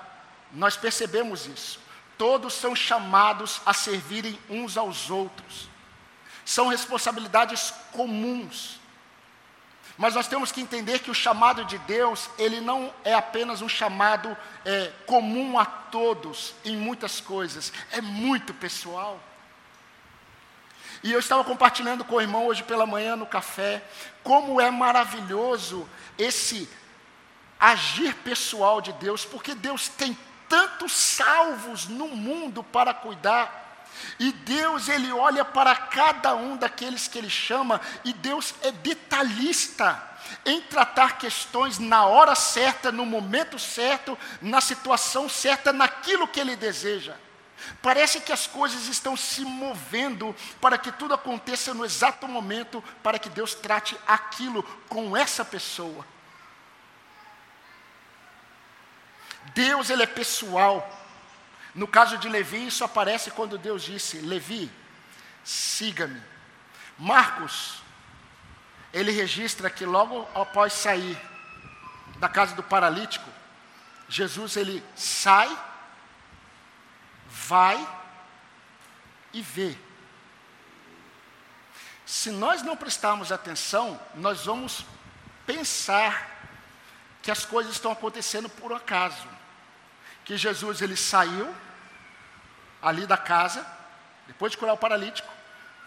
[0.53, 1.79] nós percebemos isso.
[2.16, 5.68] Todos são chamados a servirem uns aos outros.
[6.44, 8.78] São responsabilidades comuns.
[9.99, 13.69] Mas nós temos que entender que o chamado de Deus, ele não é apenas um
[13.69, 14.35] chamado
[14.65, 19.21] é, comum a todos em muitas coisas, é muito pessoal.
[21.03, 23.83] E eu estava compartilhando com o irmão hoje pela manhã no café,
[24.23, 26.69] como é maravilhoso esse
[27.59, 30.17] agir pessoal de Deus, porque Deus tem
[30.49, 33.68] tantos salvos no mundo para cuidar.
[34.19, 40.03] E Deus, Ele olha para cada um daqueles que Ele chama, e Deus é detalhista
[40.45, 46.57] em tratar questões na hora certa, no momento certo, na situação certa, naquilo que Ele
[46.57, 47.15] deseja.
[47.83, 53.19] Parece que as coisas estão se movendo para que tudo aconteça no exato momento, para
[53.19, 56.05] que Deus trate aquilo com essa pessoa.
[59.55, 60.98] Deus ele é pessoal.
[61.79, 64.69] No caso de Levi, isso aparece quando Deus disse: Levi,
[65.45, 66.21] siga-me.
[66.99, 67.81] Marcos,
[68.93, 71.17] ele registra que logo após sair
[72.17, 73.31] da casa do paralítico,
[74.09, 75.57] Jesus ele sai,
[77.29, 77.88] vai
[79.33, 79.79] e vê.
[82.05, 84.85] Se nós não prestarmos atenção, nós vamos
[85.47, 86.51] pensar
[87.23, 89.29] que as coisas estão acontecendo por acaso
[90.29, 91.55] que Jesus ele saiu
[92.83, 93.67] ali da casa,
[94.27, 95.29] depois de curar o paralítico,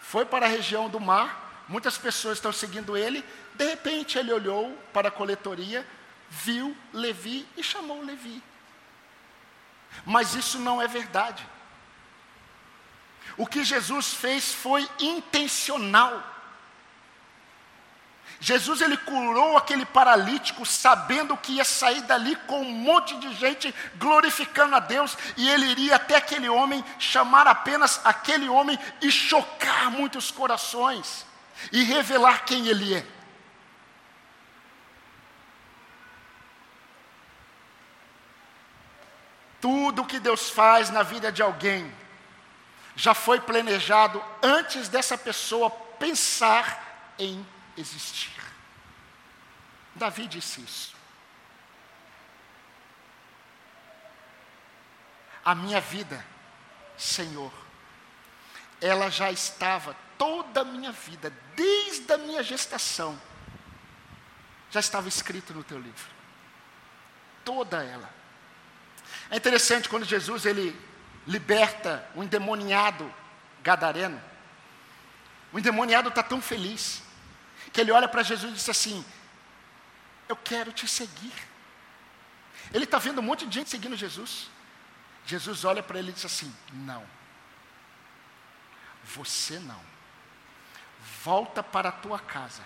[0.00, 3.24] foi para a região do mar, muitas pessoas estão seguindo ele,
[3.54, 5.86] de repente ele olhou para a coletoria,
[6.28, 8.42] viu Levi e chamou Levi.
[10.04, 11.46] Mas isso não é verdade.
[13.36, 16.31] O que Jesus fez foi intencional.
[18.42, 23.72] Jesus ele curou aquele paralítico sabendo que ia sair dali com um monte de gente
[23.94, 29.92] glorificando a Deus e ele iria até aquele homem chamar apenas aquele homem e chocar
[29.92, 31.24] muitos corações
[31.70, 33.06] e revelar quem ele é.
[39.60, 41.94] Tudo que Deus faz na vida de alguém
[42.96, 48.31] já foi planejado antes dessa pessoa pensar em existir.
[49.94, 50.94] Davi disse isso.
[55.44, 56.24] A minha vida,
[56.96, 57.52] Senhor,
[58.80, 63.20] ela já estava, toda a minha vida, desde a minha gestação,
[64.70, 66.10] já estava escrito no teu livro.
[67.44, 68.08] Toda ela.
[69.30, 70.78] É interessante quando Jesus ele
[71.26, 73.12] liberta o endemoniado
[73.62, 74.20] gadareno.
[75.52, 77.02] O endemoniado está tão feliz
[77.72, 79.04] que ele olha para Jesus e diz assim:
[80.28, 81.32] Eu quero te seguir.
[82.72, 84.50] Ele está vendo um monte de gente seguindo Jesus.
[85.26, 87.04] Jesus olha para ele e diz assim: Não,
[89.04, 89.80] você não.
[91.24, 92.62] Volta para a tua casa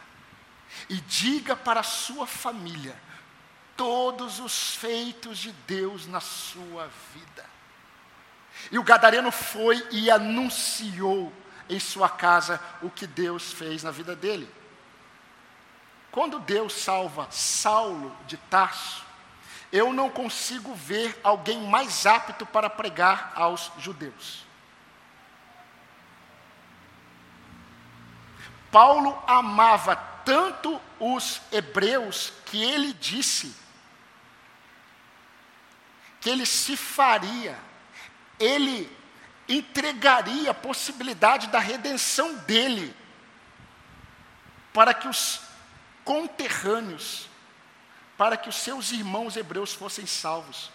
[0.88, 2.96] e diga para a sua família
[3.76, 7.44] todos os feitos de Deus na sua vida.
[8.70, 11.32] E o gadareno foi e anunciou
[11.68, 14.50] em sua casa o que Deus fez na vida dele.
[16.16, 19.04] Quando Deus salva Saulo de Tarso,
[19.70, 24.46] eu não consigo ver alguém mais apto para pregar aos judeus.
[28.72, 29.94] Paulo amava
[30.24, 33.54] tanto os hebreus que ele disse
[36.18, 37.58] que ele se faria,
[38.40, 38.90] ele
[39.46, 42.96] entregaria a possibilidade da redenção dele,
[44.72, 45.44] para que os
[46.06, 47.28] conterrâneos
[48.16, 50.70] para que os seus irmãos hebreus fossem salvos.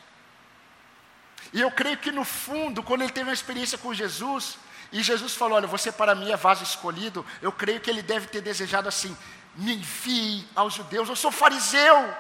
[1.52, 4.60] E eu creio que no fundo, quando ele teve uma experiência com Jesus,
[4.92, 8.28] e Jesus falou: Olha, você para mim é vaso escolhido, eu creio que ele deve
[8.28, 9.18] ter desejado assim:
[9.56, 12.16] me envie aos judeus, eu sou fariseu.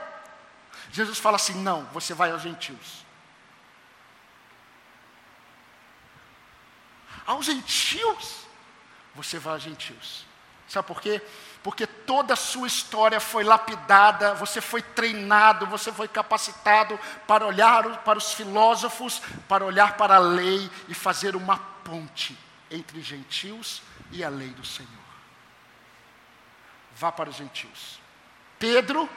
[0.91, 3.05] Jesus fala assim: Não, você vai aos gentios.
[7.25, 8.47] Aos gentios?
[9.15, 10.25] Você vai aos gentios.
[10.67, 11.21] Sabe por quê?
[11.63, 18.03] Porque toda a sua história foi lapidada, você foi treinado, você foi capacitado para olhar
[18.03, 22.37] para os filósofos, para olhar para a lei e fazer uma ponte
[22.69, 24.89] entre gentios e a lei do Senhor.
[26.95, 27.99] Vá para os gentios.
[28.57, 29.07] Pedro,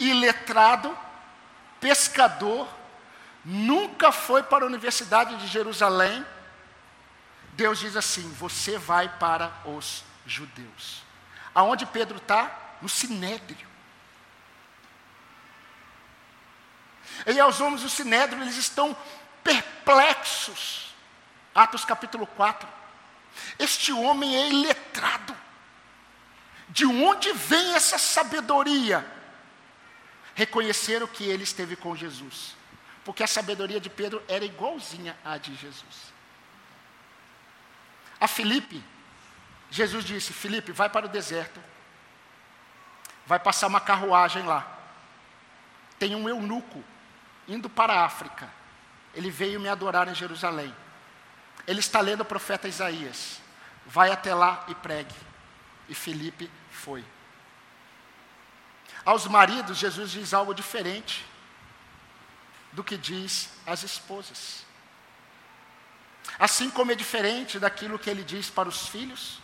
[0.00, 0.96] iletrado,
[1.80, 2.68] pescador,
[3.44, 6.24] nunca foi para a Universidade de Jerusalém.
[7.52, 11.02] Deus diz assim: você vai para os judeus.
[11.54, 12.76] Aonde Pedro está?
[12.80, 13.68] No sinédrio.
[17.26, 18.96] E aos homens do sinédrio, eles estão
[19.44, 20.94] perplexos.
[21.54, 22.68] Atos capítulo 4.
[23.58, 25.36] Este homem é iletrado.
[26.68, 29.06] De onde vem essa sabedoria?
[30.34, 32.56] Reconheceram que ele esteve com Jesus.
[33.04, 36.12] Porque a sabedoria de Pedro era igualzinha à de Jesus.
[38.18, 38.82] A Filipe,
[39.72, 41.58] Jesus disse: Felipe, vai para o deserto.
[43.26, 44.70] Vai passar uma carruagem lá.
[45.98, 46.84] Tem um eunuco
[47.48, 48.52] indo para a África.
[49.14, 50.74] Ele veio me adorar em Jerusalém.
[51.66, 53.40] Ele está lendo o profeta Isaías.
[53.86, 55.14] Vai até lá e pregue.
[55.88, 57.02] E Felipe foi.
[59.06, 61.24] Aos maridos, Jesus diz algo diferente
[62.72, 64.66] do que diz às esposas.
[66.38, 69.41] Assim como é diferente daquilo que ele diz para os filhos,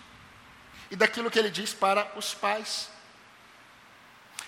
[0.90, 2.90] e daquilo que ele diz para os pais.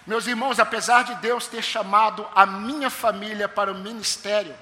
[0.06, 4.56] Meus irmãos, apesar de Deus ter chamado a minha família para o ministério,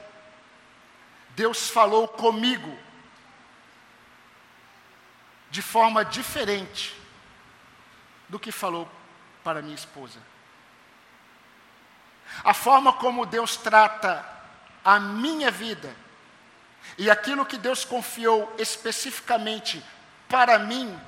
[1.31, 2.77] Deus falou comigo
[5.51, 6.95] de forma diferente
[8.29, 8.91] do que falou
[9.45, 10.21] para minha esposa.
[12.45, 14.25] A forma como Deus trata
[14.85, 15.95] a minha vida
[16.99, 19.83] e aquilo que Deus confiou especificamente
[20.29, 20.99] para mim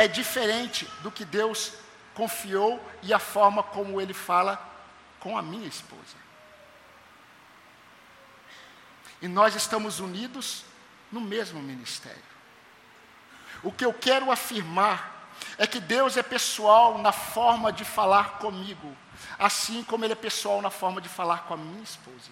[0.00, 1.74] é diferente do que Deus
[2.14, 4.58] confiou e a forma como Ele fala
[5.18, 6.16] com a minha esposa.
[9.20, 10.64] E nós estamos unidos
[11.12, 12.30] no mesmo ministério.
[13.62, 18.96] O que eu quero afirmar é que Deus é pessoal na forma de falar comigo,
[19.38, 22.30] assim como Ele é pessoal na forma de falar com a minha esposa.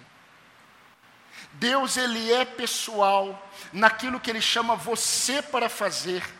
[1.53, 6.38] Deus, Ele é pessoal naquilo que Ele chama você para fazer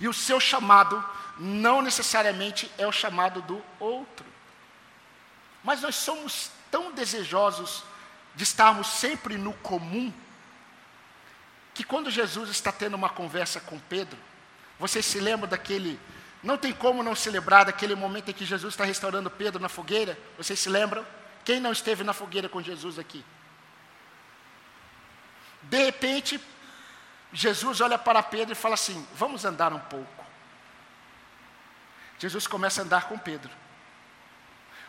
[0.00, 1.04] e o seu chamado
[1.38, 4.26] não necessariamente é o chamado do outro.
[5.62, 7.84] Mas nós somos tão desejosos
[8.34, 10.12] de estarmos sempre no comum,
[11.74, 14.18] que quando Jesus está tendo uma conversa com Pedro,
[14.78, 15.98] vocês se lembram daquele.
[16.42, 19.68] Não tem como não se lembrar daquele momento em que Jesus está restaurando Pedro na
[19.68, 20.18] fogueira?
[20.36, 21.04] Vocês se lembram?
[21.44, 23.24] Quem não esteve na fogueira com Jesus aqui?
[25.62, 26.40] De repente,
[27.32, 30.24] Jesus olha para Pedro e fala assim: Vamos andar um pouco.
[32.18, 33.50] Jesus começa a andar com Pedro.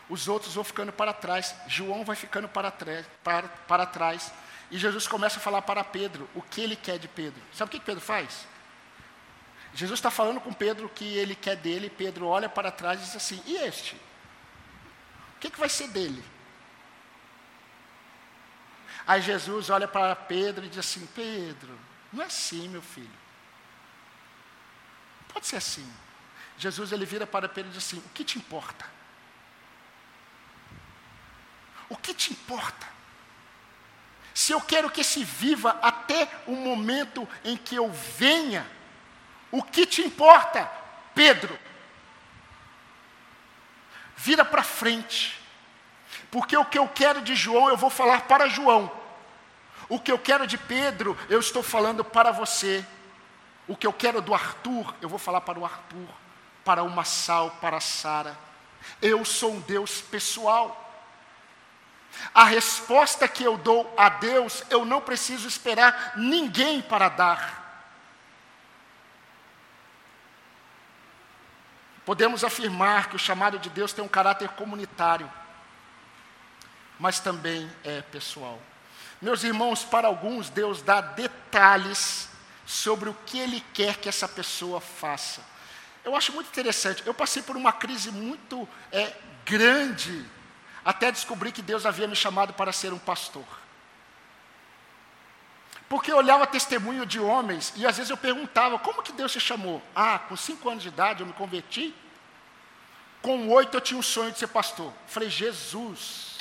[0.08, 1.54] Os outros vão ficando para trás.
[1.68, 2.72] João vai ficando para,
[3.22, 4.32] para, para trás.
[4.70, 7.40] E Jesus começa a falar para Pedro o que ele quer de Pedro.
[7.52, 8.46] Sabe o que Pedro faz?
[9.72, 11.88] Jesus está falando com Pedro o que ele quer dele.
[11.88, 13.94] Pedro olha para trás e diz assim: E este?
[15.36, 16.24] O que, que vai ser dele?
[19.06, 21.78] Aí Jesus olha para Pedro e diz assim: Pedro,
[22.12, 23.10] não é assim, meu filho.
[25.32, 25.88] Pode ser assim.
[26.58, 28.84] Jesus ele vira para Pedro e diz assim: O que te importa?
[31.88, 32.86] O que te importa?
[34.34, 38.66] Se eu quero que se viva até o momento em que eu venha,
[39.50, 40.70] o que te importa,
[41.14, 41.58] Pedro?
[44.16, 45.40] Vira para frente,
[46.30, 48.99] porque o que eu quero de João eu vou falar para João,
[49.90, 52.86] o que eu quero de Pedro, eu estou falando para você.
[53.66, 56.08] O que eu quero do Arthur, eu vou falar para o Arthur,
[56.64, 58.38] para o Massal, para a Sara.
[59.02, 60.76] Eu sou um Deus pessoal.
[62.32, 67.58] A resposta que eu dou a Deus, eu não preciso esperar ninguém para dar.
[72.04, 75.30] Podemos afirmar que o chamado de Deus tem um caráter comunitário,
[76.96, 78.60] mas também é pessoal.
[79.20, 82.28] Meus irmãos, para alguns, Deus dá detalhes
[82.64, 85.42] sobre o que Ele quer que essa pessoa faça.
[86.04, 87.02] Eu acho muito interessante.
[87.04, 89.14] Eu passei por uma crise muito é,
[89.44, 90.24] grande
[90.84, 93.44] até descobrir que Deus havia me chamado para ser um pastor.
[95.88, 99.40] Porque eu olhava testemunho de homens e às vezes eu perguntava: como que Deus te
[99.40, 99.82] chamou?
[99.94, 101.94] Ah, com cinco anos de idade eu me converti.
[103.20, 104.92] Com oito eu tinha um sonho de ser pastor.
[105.08, 106.38] Falei: Jesus,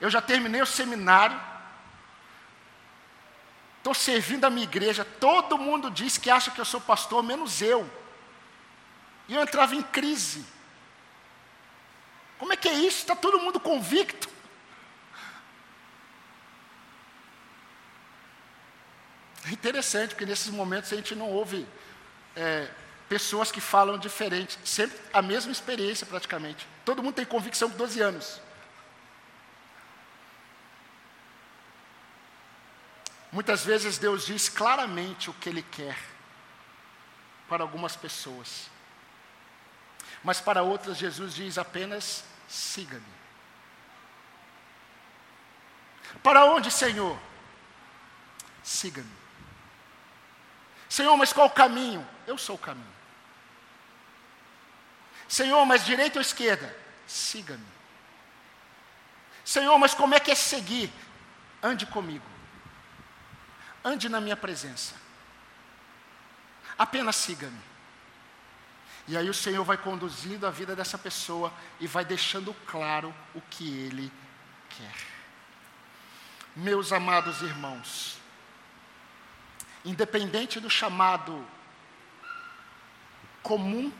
[0.00, 1.40] eu já terminei o seminário
[3.84, 5.04] Estou servindo a minha igreja.
[5.04, 7.86] Todo mundo diz que acha que eu sou pastor, menos eu.
[9.28, 10.42] E eu entrava em crise.
[12.38, 13.00] Como é que é isso?
[13.00, 14.26] Está todo mundo convicto.
[19.44, 21.68] É interessante, porque nesses momentos a gente não ouve
[22.34, 22.66] é,
[23.06, 26.66] pessoas que falam diferente, sempre a mesma experiência praticamente.
[26.86, 28.40] Todo mundo tem convicção com 12 anos.
[33.34, 35.98] Muitas vezes Deus diz claramente o que Ele quer
[37.48, 38.70] para algumas pessoas,
[40.22, 43.02] mas para outras Jesus diz apenas: siga-me.
[46.22, 47.18] Para onde, Senhor?
[48.62, 49.10] Siga-me.
[50.88, 52.08] Senhor, mas qual o caminho?
[52.28, 52.94] Eu sou o caminho.
[55.26, 56.72] Senhor, mas direita ou esquerda?
[57.04, 57.66] Siga-me.
[59.44, 60.88] Senhor, mas como é que é seguir?
[61.60, 62.33] Ande comigo.
[63.84, 64.94] Ande na minha presença.
[66.78, 67.60] Apenas siga-me.
[69.06, 73.40] E aí o Senhor vai conduzindo a vida dessa pessoa e vai deixando claro o
[73.42, 74.10] que Ele
[74.70, 74.94] quer.
[76.56, 78.16] Meus amados irmãos,
[79.84, 81.46] independente do chamado
[83.42, 83.92] comum,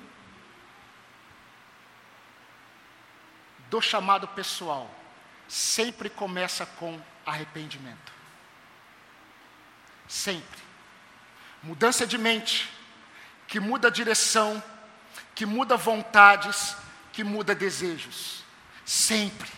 [3.68, 4.90] do chamado pessoal,
[5.46, 8.13] sempre começa com arrependimento.
[10.08, 10.62] Sempre.
[11.62, 12.70] Mudança de mente,
[13.46, 14.62] que muda direção,
[15.34, 16.76] que muda vontades,
[17.12, 18.44] que muda desejos.
[18.84, 19.50] Sempre.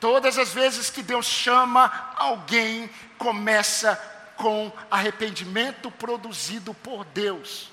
[0.00, 3.96] Todas as vezes que Deus chama alguém, começa
[4.36, 7.70] com arrependimento produzido por Deus.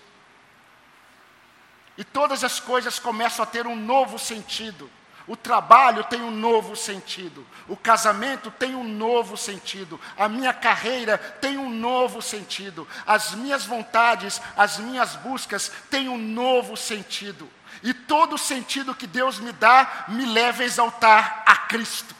[1.97, 4.91] E todas as coisas começam a ter um novo sentido.
[5.27, 7.45] O trabalho tem um novo sentido.
[7.67, 9.99] O casamento tem um novo sentido.
[10.17, 12.87] A minha carreira tem um novo sentido.
[13.05, 17.51] As minhas vontades, as minhas buscas têm um novo sentido.
[17.83, 22.15] E todo o sentido que Deus me dá me leva a exaltar a Cristo.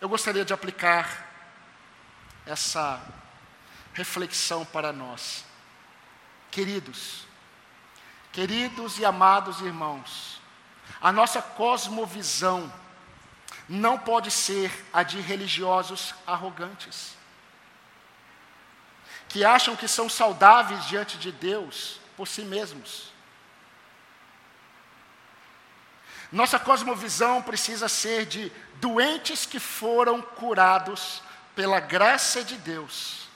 [0.00, 1.28] Eu gostaria de aplicar
[2.46, 2.98] essa
[3.92, 5.44] reflexão para nós.
[6.50, 7.28] Queridos,
[8.32, 10.40] queridos e amados irmãos,
[11.00, 12.72] a nossa cosmovisão
[13.68, 17.16] não pode ser a de religiosos arrogantes,
[19.28, 23.10] que acham que são saudáveis diante de Deus por si mesmos.
[26.32, 31.22] Nossa cosmovisão precisa ser de doentes que foram curados
[31.56, 33.28] pela graça de Deus,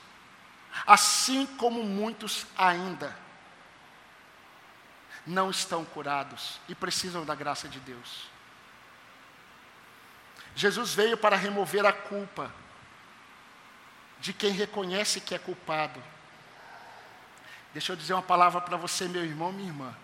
[0.85, 3.24] assim como muitos ainda
[5.25, 8.29] não estão curados e precisam da graça de Deus.
[10.55, 12.51] Jesus veio para remover a culpa
[14.19, 16.01] de quem reconhece que é culpado.
[17.73, 19.95] Deixa eu dizer uma palavra para você, meu irmão, minha irmã.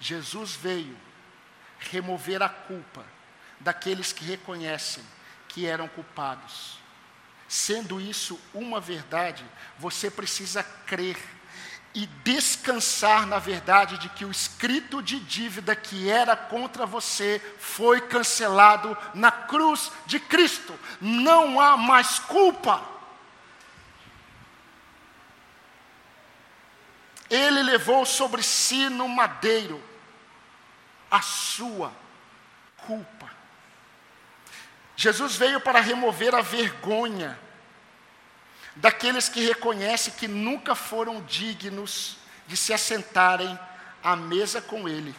[0.00, 0.96] Jesus veio
[1.78, 3.04] remover a culpa
[3.60, 5.04] daqueles que reconhecem
[5.48, 6.78] que eram culpados.
[7.46, 9.44] Sendo isso uma verdade,
[9.78, 11.16] você precisa crer
[11.94, 18.00] e descansar na verdade de que o escrito de dívida que era contra você foi
[18.00, 20.78] cancelado na cruz de Cristo.
[21.00, 22.82] Não há mais culpa.
[27.30, 29.82] Ele levou sobre si no madeiro
[31.08, 31.92] a sua
[32.78, 33.30] culpa.
[34.96, 37.38] Jesus veio para remover a vergonha
[38.76, 42.16] daqueles que reconhecem que nunca foram dignos
[42.46, 43.58] de se assentarem
[44.02, 45.14] à mesa com Ele.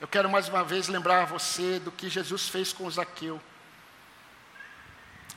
[0.00, 3.40] Eu quero mais uma vez lembrar você do que Jesus fez com Zaqueu.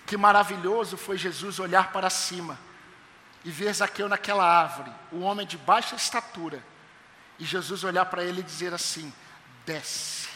[0.05, 2.57] Que maravilhoso foi Jesus olhar para cima
[3.43, 6.63] e ver Zaqueu naquela árvore, o homem de baixa estatura,
[7.37, 9.13] e Jesus olhar para ele e dizer assim:
[9.65, 10.29] desce,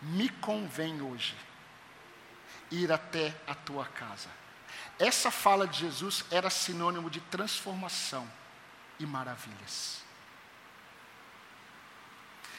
[0.00, 1.34] me convém hoje
[2.70, 4.28] ir até a tua casa.
[4.98, 8.30] Essa fala de Jesus era sinônimo de transformação
[8.98, 10.02] e maravilhas.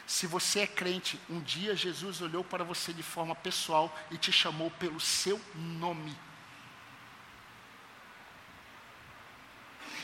[0.07, 4.31] Se você é crente, um dia Jesus olhou para você de forma pessoal e te
[4.31, 6.17] chamou pelo seu nome.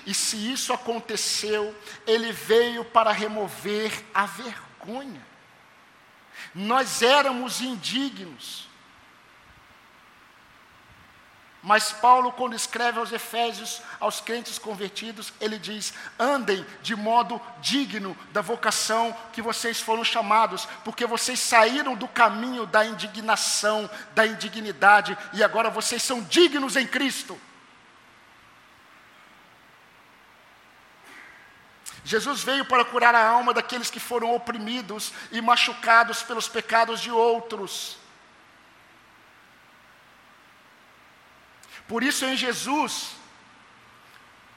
[0.05, 5.25] E se isso aconteceu, ele veio para remover a vergonha.
[6.55, 8.66] Nós éramos indignos,
[11.68, 18.18] Mas Paulo, quando escreve aos Efésios, aos crentes convertidos, ele diz: andem de modo digno
[18.32, 25.18] da vocação que vocês foram chamados, porque vocês saíram do caminho da indignação, da indignidade,
[25.34, 27.38] e agora vocês são dignos em Cristo.
[32.05, 37.11] Jesus veio para curar a alma daqueles que foram oprimidos e machucados pelos pecados de
[37.11, 38.06] outros.
[41.88, 43.15] Por isso, em Jesus,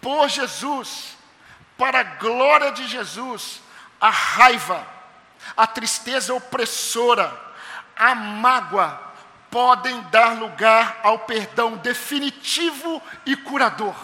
[0.00, 1.16] por Jesus,
[1.76, 3.62] para a glória de Jesus,
[4.00, 4.86] a raiva,
[5.56, 7.32] a tristeza opressora,
[7.94, 9.10] a mágoa,
[9.50, 13.94] podem dar lugar ao perdão definitivo e curador.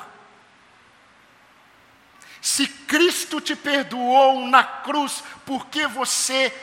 [2.40, 6.54] Se Cristo te perdoou na cruz, porque você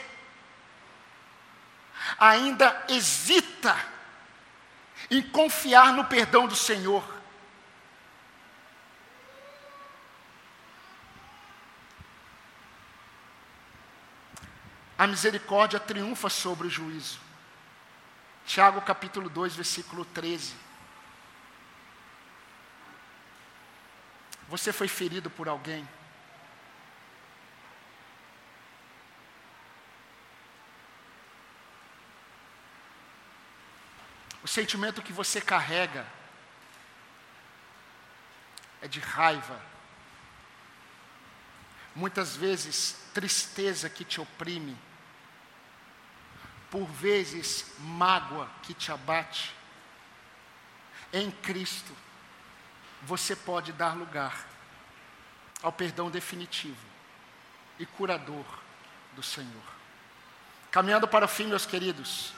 [2.17, 3.75] ainda hesita
[5.13, 7.03] em confiar no perdão do Senhor.
[14.97, 17.19] A misericórdia triunfa sobre o juízo.
[18.45, 20.55] Tiago capítulo 2, versículo 13.
[24.49, 25.87] Você foi ferido por alguém?
[34.43, 36.05] O sentimento que você carrega
[38.81, 39.59] é de raiva.
[41.95, 44.77] Muitas vezes, tristeza que te oprime.
[46.69, 49.55] Por vezes, mágoa que te abate.
[51.13, 51.95] Em Cristo,
[53.03, 54.45] você pode dar lugar
[55.61, 56.85] ao perdão definitivo
[57.79, 58.45] e curador
[59.15, 59.63] do Senhor.
[60.71, 62.33] Caminhando para o fim, meus queridos,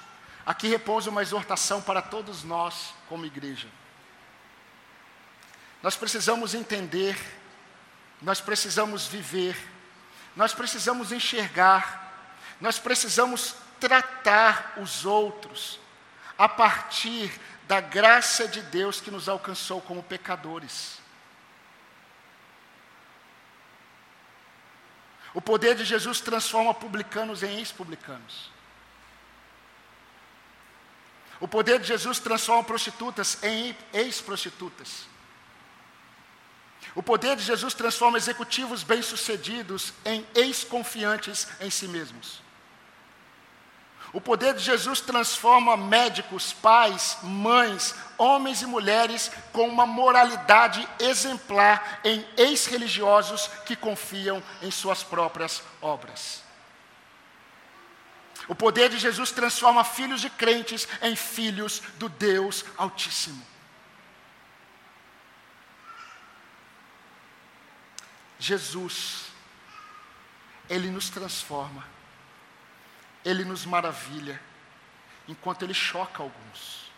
[0.46, 3.68] Aqui repousa uma exortação para todos nós, como igreja.
[5.82, 7.18] Nós precisamos entender,
[8.22, 9.58] nós precisamos viver,
[10.36, 12.14] nós precisamos enxergar,
[12.62, 15.80] nós precisamos tratar os outros
[16.38, 21.00] a partir da graça de Deus que nos alcançou como pecadores.
[25.34, 28.55] O poder de Jesus transforma publicanos em ex-publicanos.
[31.46, 35.06] O poder de Jesus transforma prostitutas em ex-prostitutas.
[36.96, 42.42] O poder de Jesus transforma executivos bem-sucedidos em ex-confiantes em si mesmos.
[44.12, 52.00] O poder de Jesus transforma médicos, pais, mães, homens e mulheres com uma moralidade exemplar
[52.04, 56.45] em ex-religiosos que confiam em suas próprias obras.
[58.48, 63.46] O poder de Jesus transforma filhos de crentes em filhos do Deus Altíssimo.
[68.38, 69.26] Jesus,
[70.70, 71.84] Ele nos transforma,
[73.24, 74.40] Ele nos maravilha,
[75.28, 76.92] enquanto Ele choca alguns.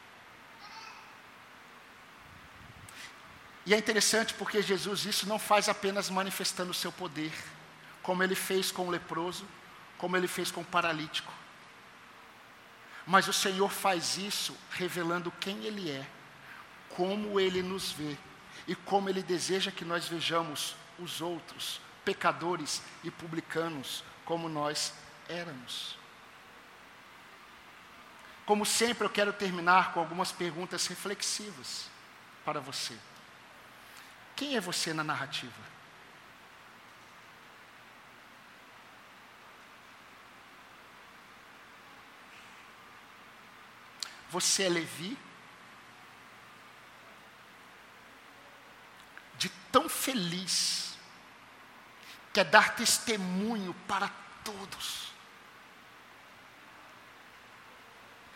[3.65, 7.33] E é interessante porque Jesus isso não faz apenas manifestando o seu poder,
[8.01, 9.45] como Ele fez com o leproso,
[9.97, 11.36] como Ele fez com o paralítico.
[13.07, 16.05] Mas o Senhor faz isso revelando quem Ele é,
[16.89, 18.17] como Ele nos vê
[18.67, 24.93] e como Ele deseja que nós vejamos os outros, pecadores e publicanos, como nós
[25.29, 25.97] éramos.
[28.45, 31.89] Como sempre, eu quero terminar com algumas perguntas reflexivas
[32.43, 32.97] para você.
[34.35, 35.76] Quem é você na narrativa?
[44.29, 45.17] Você é Levi?
[49.37, 50.97] De tão feliz,
[52.33, 54.09] quer dar testemunho para
[54.43, 55.11] todos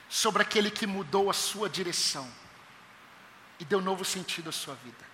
[0.09, 2.29] sobre aquele que mudou a sua direção
[3.57, 5.05] e deu novo sentido à sua vida.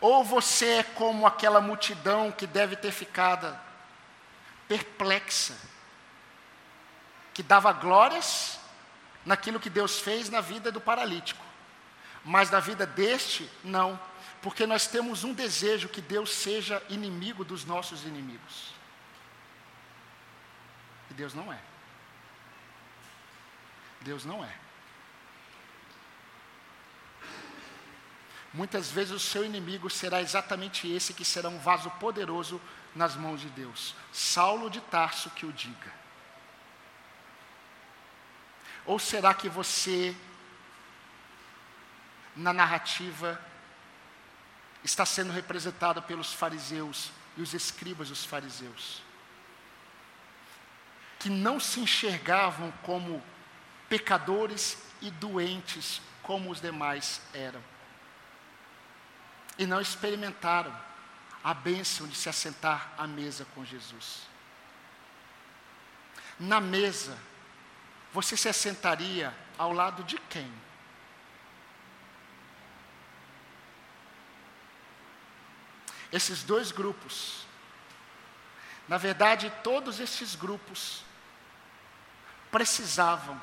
[0.00, 3.58] Ou você é como aquela multidão que deve ter ficado
[4.68, 5.58] perplexa,
[7.34, 8.59] que dava glórias
[9.24, 11.44] naquilo que Deus fez na vida do paralítico.
[12.24, 13.98] Mas na vida deste, não.
[14.42, 18.72] Porque nós temos um desejo que Deus seja inimigo dos nossos inimigos.
[21.10, 21.60] E Deus não é.
[24.00, 24.56] Deus não é.
[28.52, 32.60] Muitas vezes o seu inimigo será exatamente esse que será um vaso poderoso
[32.94, 33.94] nas mãos de Deus.
[34.12, 35.99] Saulo de Tarso que o diga.
[38.84, 40.16] Ou será que você
[42.34, 43.40] na narrativa
[44.82, 49.02] está sendo representada pelos fariseus e os escribas dos fariseus,
[51.18, 53.22] que não se enxergavam como
[53.88, 57.62] pecadores e doentes como os demais eram,
[59.58, 60.74] e não experimentaram
[61.42, 64.22] a bênção de se assentar à mesa com Jesus.
[66.38, 67.18] Na mesa,
[68.12, 70.52] você se assentaria ao lado de quem?
[76.12, 77.46] Esses dois grupos,
[78.88, 81.04] na verdade, todos esses grupos
[82.50, 83.40] precisavam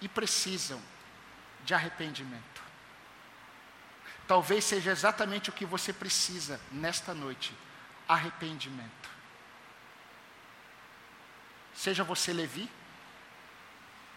[0.00, 0.82] e precisam
[1.64, 2.62] de arrependimento.
[4.26, 7.54] Talvez seja exatamente o que você precisa nesta noite:
[8.08, 9.10] arrependimento.
[11.72, 12.68] Seja você Levi,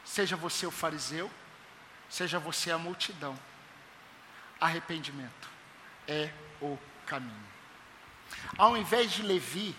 [0.09, 1.29] seja você o fariseu,
[2.09, 3.37] seja você a multidão.
[4.59, 5.47] Arrependimento
[6.07, 7.47] é o caminho.
[8.57, 9.75] Ao invés de Levi,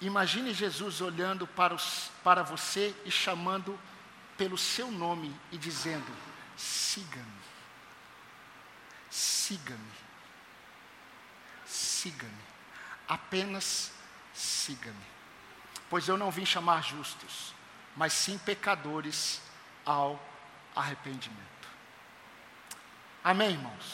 [0.00, 3.78] imagine Jesus olhando para, os, para você e chamando
[4.36, 6.12] pelo seu nome e dizendo:
[6.56, 7.42] siga-me,
[9.08, 9.92] siga-me,
[11.64, 12.44] siga-me,
[13.08, 13.92] apenas
[14.34, 15.06] siga-me.
[15.88, 17.54] Pois eu não vim chamar justos,
[18.00, 19.42] mas sim pecadores
[19.84, 20.18] ao
[20.74, 21.68] arrependimento.
[23.22, 23.84] Amém, irmãos?